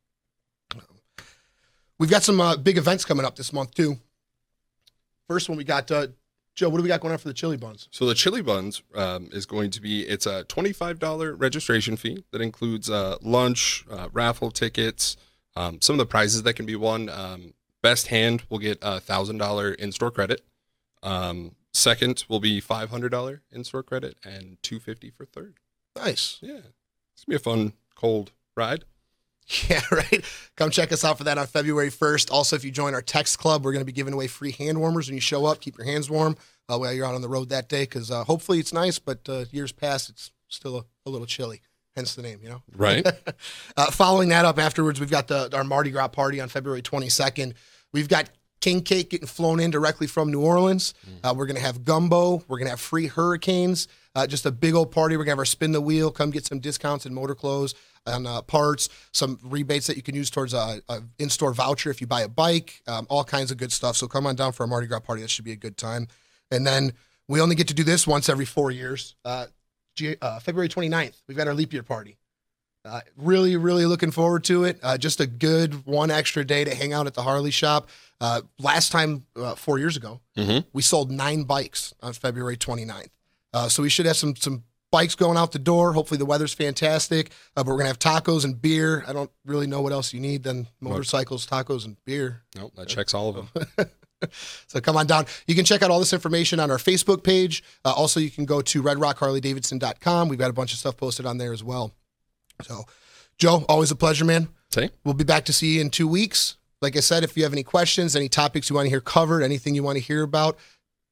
We've 1.97 2.11
got 2.11 2.25
some 2.25 2.41
uh, 2.41 2.57
big 2.57 2.77
events 2.77 3.05
coming 3.05 3.25
up 3.25 3.37
this 3.37 3.53
month 3.53 3.73
too. 3.73 3.99
First 5.29 5.49
one 5.49 5.57
we 5.57 5.63
got 5.63 5.93
uh, 5.93 6.09
Joe. 6.57 6.71
What 6.71 6.79
do 6.79 6.83
we 6.83 6.89
got 6.89 7.01
going 7.01 7.13
on 7.13 7.19
for 7.19 7.29
the 7.29 7.35
Chilly 7.35 7.59
Buns? 7.59 7.89
So 7.93 8.07
the 8.07 8.15
Chilly 8.15 8.41
Buns 8.43 8.83
um, 8.95 9.29
is 9.31 9.45
going 9.45 9.71
to 9.71 9.81
be 9.81 10.03
it's 10.03 10.27
a 10.27 10.45
twenty 10.45 10.73
five 10.73 10.99
dollar 10.99 11.35
registration 11.35 11.97
fee 11.97 12.25
that 12.33 12.41
includes 12.41 12.91
uh, 12.91 13.19
lunch, 13.21 13.85
uh, 13.91 14.09
raffle 14.13 14.51
tickets, 14.51 15.17
um, 15.55 15.81
some 15.83 15.95
of 15.95 15.99
the 15.99 16.07
prizes 16.07 16.43
that 16.43 16.55
can 16.55 16.65
be 16.67 16.75
won. 16.75 17.09
Um, 17.11 17.53
best 17.83 18.09
hand 18.09 18.43
will 18.49 18.59
get 18.59 18.79
a 18.81 18.99
thousand 18.99 19.37
dollar 19.37 19.73
in 19.73 19.93
store 19.93 20.11
credit. 20.11 20.41
Um, 21.03 21.57
second 21.75 22.25
will 22.29 22.41
be 22.41 22.59
five 22.59 22.89
hundred 22.89 23.11
dollar 23.11 23.43
in 23.53 23.63
store 23.63 23.83
credit, 23.83 24.17
and 24.25 24.57
two 24.63 24.81
fifty 24.81 25.11
for 25.11 25.27
third. 25.27 25.59
Nice. 25.95 26.39
Yeah, 26.41 26.61
it's 27.13 27.25
gonna 27.25 27.31
be 27.31 27.37
a 27.37 27.39
fun 27.39 27.75
cold 27.95 28.33
ride. 28.57 28.87
Yeah, 29.69 29.81
right. 29.91 30.25
Come 30.57 30.71
check 30.71 30.93
us 30.93 31.05
out 31.05 31.19
for 31.19 31.25
that 31.25 31.39
on 31.39 31.47
February 31.47 31.91
1st. 31.91 32.31
Also, 32.31 32.57
if 32.57 32.65
you 32.65 32.71
join 32.71 32.95
our 32.95 33.03
text 33.03 33.39
club, 33.39 33.65
we're 33.65 33.73
going 33.73 33.81
to 33.81 33.87
be 33.87 33.93
giving 33.93 34.13
away 34.13 34.27
free 34.27 34.53
hand 34.53 34.79
warmers 34.79 35.09
when 35.09 35.15
you 35.15 35.21
show 35.21 35.47
up. 35.47 35.61
Keep 35.61 35.79
your 35.79 35.87
hands 35.87 36.11
warm 36.11 36.37
uh, 36.69 36.77
while 36.79 36.93
you're 36.93 37.07
out 37.07 37.15
on 37.15 37.23
the 37.23 37.29
road 37.29 37.49
that 37.51 37.69
day 37.69 37.83
because 37.83 38.11
uh, 38.11 38.25
hopefully 38.25 38.59
it's 38.59 38.73
nice, 38.73 38.99
but 38.99 39.21
uh, 39.29 39.45
years 39.53 39.73
past, 39.73 40.11
it's 40.11 40.33
still 40.49 40.79
a, 40.79 40.85
a, 41.07 41.11
little 41.11 41.27
chilly. 41.27 41.63
Hence 41.95 42.15
the 42.15 42.23
name, 42.23 42.41
you 42.43 42.49
know? 42.49 42.63
Right. 42.77 43.07
Uh, 43.77 43.91
following 43.91 44.31
that 44.31 44.47
up 44.47 44.59
afterwards, 44.59 44.99
we've 44.99 45.11
got 45.11 45.29
the 45.29 45.55
our 45.55 45.63
Mardi 45.63 45.91
Gras 45.91 46.09
party 46.09 46.41
on 46.41 46.49
February 46.49 46.81
22nd. 46.81 47.53
We've 47.93 48.09
got 48.09 48.31
king 48.63 48.81
cake 48.81 49.11
getting 49.11 49.27
flown 49.27 49.61
in 49.61 49.71
directly 49.71 50.07
from 50.07 50.31
New 50.31 50.41
Orleans. 50.41 50.95
Uh, 51.23 51.35
we're 51.37 51.45
going 51.45 51.57
to 51.57 51.63
have 51.63 51.85
gumbo. 51.85 52.43
We're 52.49 52.57
going 52.57 52.67
to 52.67 52.71
have 52.71 52.81
free 52.81 53.07
hurricanes. 53.07 53.87
Uh, 54.15 54.27
just 54.27 54.47
a 54.47 54.51
big 54.51 54.75
old 54.75 54.93
party. 54.93 55.15
We're 55.15 55.25
going 55.25 55.27
to 55.27 55.33
have 55.33 55.39
our 55.41 55.45
spin 55.45 55.73
the 55.73 55.81
wheel. 55.83 56.11
Come 56.11 56.31
get 56.31 56.47
some 56.47 56.59
discounts 56.59 57.05
and 57.05 57.15
motor 57.15 57.35
clothes 57.35 57.75
on 58.07 58.27
uh, 58.27 58.43
parts, 58.43 58.89
some 59.13 59.39
rebates 59.43 59.87
that 59.89 59.97
you 59.97 60.03
can 60.03 60.15
use 60.15 60.31
towards 60.31 60.55
a, 60.55 60.81
a 60.89 61.03
in-store 61.19 61.53
voucher 61.53 61.91
if 61.91 62.01
you 62.01 62.07
buy 62.07 62.23
a 62.23 62.29
bike, 62.29 62.83
um, 62.87 63.07
all 63.11 63.25
kinds 63.25 63.51
of 63.51 63.57
good 63.57 63.73
stuff. 63.73 63.97
So 63.97 64.07
come 64.07 64.27
on 64.27 64.37
down 64.37 64.53
for 64.53 64.65
a 64.65 64.69
Mardi 64.69 64.87
Gras 64.87 65.01
party. 65.01 65.23
That 65.23 65.31
should 65.31 65.45
be 65.45 65.53
a 65.53 65.57
good 65.57 65.77
time. 65.77 66.09
And 66.51 66.67
then 66.67 66.93
we 67.29 67.41
only 67.41 67.57
get 67.57 67.69
to 67.69 67.75
do 67.75 67.83
this 67.85 68.07
once 68.07 68.29
every 68.29 68.45
four 68.45 68.71
years. 68.71 69.15
Uh, 69.25 69.47
G- 69.97 70.17
uh, 70.21 70.39
February 70.41 70.69
29th, 70.69 71.23
we've 71.27 71.37
got 71.37 71.49
our 71.49 71.55
leap 71.55 71.73
year 71.73 71.83
party. 71.83 72.19
Uh, 72.85 73.01
really, 73.17 73.57
really 73.57 73.85
looking 73.85 74.13
forward 74.13 74.45
to 74.45 74.63
it. 74.63 74.79
Uh, 74.81 74.97
just 74.97 75.21
a 75.21 75.27
good 75.27 75.85
one 75.87 76.09
extra 76.11 76.45
day 76.45 76.63
to 76.63 76.73
hang 76.73 76.93
out 76.93 77.09
at 77.09 77.15
the 77.15 77.23
Harley 77.23 77.51
shop. 77.51 77.89
Uh, 78.21 78.43
last 78.61 78.93
time, 78.93 79.27
uh, 79.35 79.57
four 79.57 79.79
years 79.79 79.97
ago, 79.97 80.21
Mhm. 80.37 80.65
we 80.73 80.83
sold 80.83 81.11
nine 81.11 81.43
bikes 81.43 81.95
on 82.01 82.13
February 82.13 82.57
29th. 82.57 83.11
Uh, 83.53 83.69
so 83.69 83.83
we 83.83 83.89
should 83.89 84.07
have 84.07 84.17
some 84.17 84.37
some 84.37 84.63
bikes 84.91 85.15
going 85.15 85.37
out 85.37 85.53
the 85.53 85.59
door. 85.59 85.93
Hopefully 85.93 86.19
the 86.19 86.27
weather's 86.27 86.55
fantastic. 86.55 87.31
Uh, 87.57 87.63
but 87.63 87.67
we're 87.67 87.79
gonna 87.79 87.89
have 87.89 87.99
tacos 87.99 88.45
and 88.45 88.61
beer. 88.61 89.05
I 89.07 89.13
don't 89.13 89.31
really 89.45 89.67
know 89.67 89.83
what 89.83 89.93
else 89.93 90.13
you 90.13 90.21
need 90.21 90.43
than 90.43 90.69
motorcycles, 90.81 91.47
tacos, 91.47 91.85
and 91.85 91.97
beer. 92.05 92.43
Nope, 92.57 92.73
that 92.77 92.89
checks 92.89 93.15
all 93.15 93.29
of 93.29 93.51
them. 93.55 93.91
So 94.67 94.81
come 94.81 94.97
on 94.97 95.07
down. 95.07 95.27
You 95.47 95.55
can 95.55 95.67
check 95.67 95.83
out 95.83 95.91
all 95.91 95.99
this 95.99 96.15
information 96.15 96.59
on 96.59 96.71
our 96.71 96.79
Facebook 96.79 97.23
page. 97.23 97.63
Uh, 97.85 97.93
also, 97.93 98.19
you 98.19 98.31
can 98.31 98.47
go 98.47 98.63
to 98.63 98.83
redrockharleydavidson.com. 98.83 100.29
We've 100.29 100.39
got 100.39 100.51
a 100.51 100.55
bunch 100.55 100.73
of 100.73 100.79
stuff 100.79 100.97
posted 100.97 101.27
on 101.27 101.39
there 101.39 101.53
as 101.53 101.63
well. 101.63 101.93
So, 102.63 102.85
Joe, 103.39 103.65
always 103.69 103.91
a 103.91 103.97
pleasure, 103.97 104.25
man. 104.25 104.49
Say, 104.71 104.91
We'll 105.05 105.15
be 105.15 105.25
back 105.25 105.45
to 105.45 105.53
see 105.53 105.75
you 105.77 105.81
in 105.83 105.91
two 105.91 106.09
weeks. 106.09 106.57
Like 106.83 106.97
I 106.97 107.01
said, 107.01 107.25
if 107.25 107.37
you 107.37 107.43
have 107.43 107.53
any 107.53 107.63
questions, 107.63 108.17
any 108.17 108.29
topics 108.29 108.69
you 108.69 108.77
want 108.77 108.87
to 108.87 108.91
hear 108.91 109.01
covered, 109.01 109.43
anything 109.43 109.75
you 109.75 109.83
want 109.83 109.97
to 109.97 110.03
hear 110.03 110.23
about, 110.23 110.59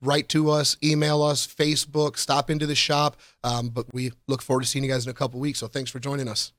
write 0.04 0.28
to 0.30 0.50
us, 0.50 0.76
email 0.82 1.22
us, 1.22 1.46
Facebook, 1.46 2.18
stop 2.18 2.50
into 2.50 2.66
the 2.66 2.74
shop. 2.74 3.16
Um, 3.42 3.68
but 3.68 3.92
we 3.92 4.12
look 4.26 4.42
forward 4.42 4.62
to 4.62 4.68
seeing 4.68 4.84
you 4.84 4.90
guys 4.90 5.06
in 5.06 5.10
a 5.10 5.14
couple 5.14 5.40
weeks. 5.40 5.58
So 5.58 5.66
thanks 5.66 5.90
for 5.90 5.98
joining 5.98 6.28
us. 6.28 6.52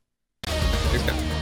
thanks. 0.45 1.34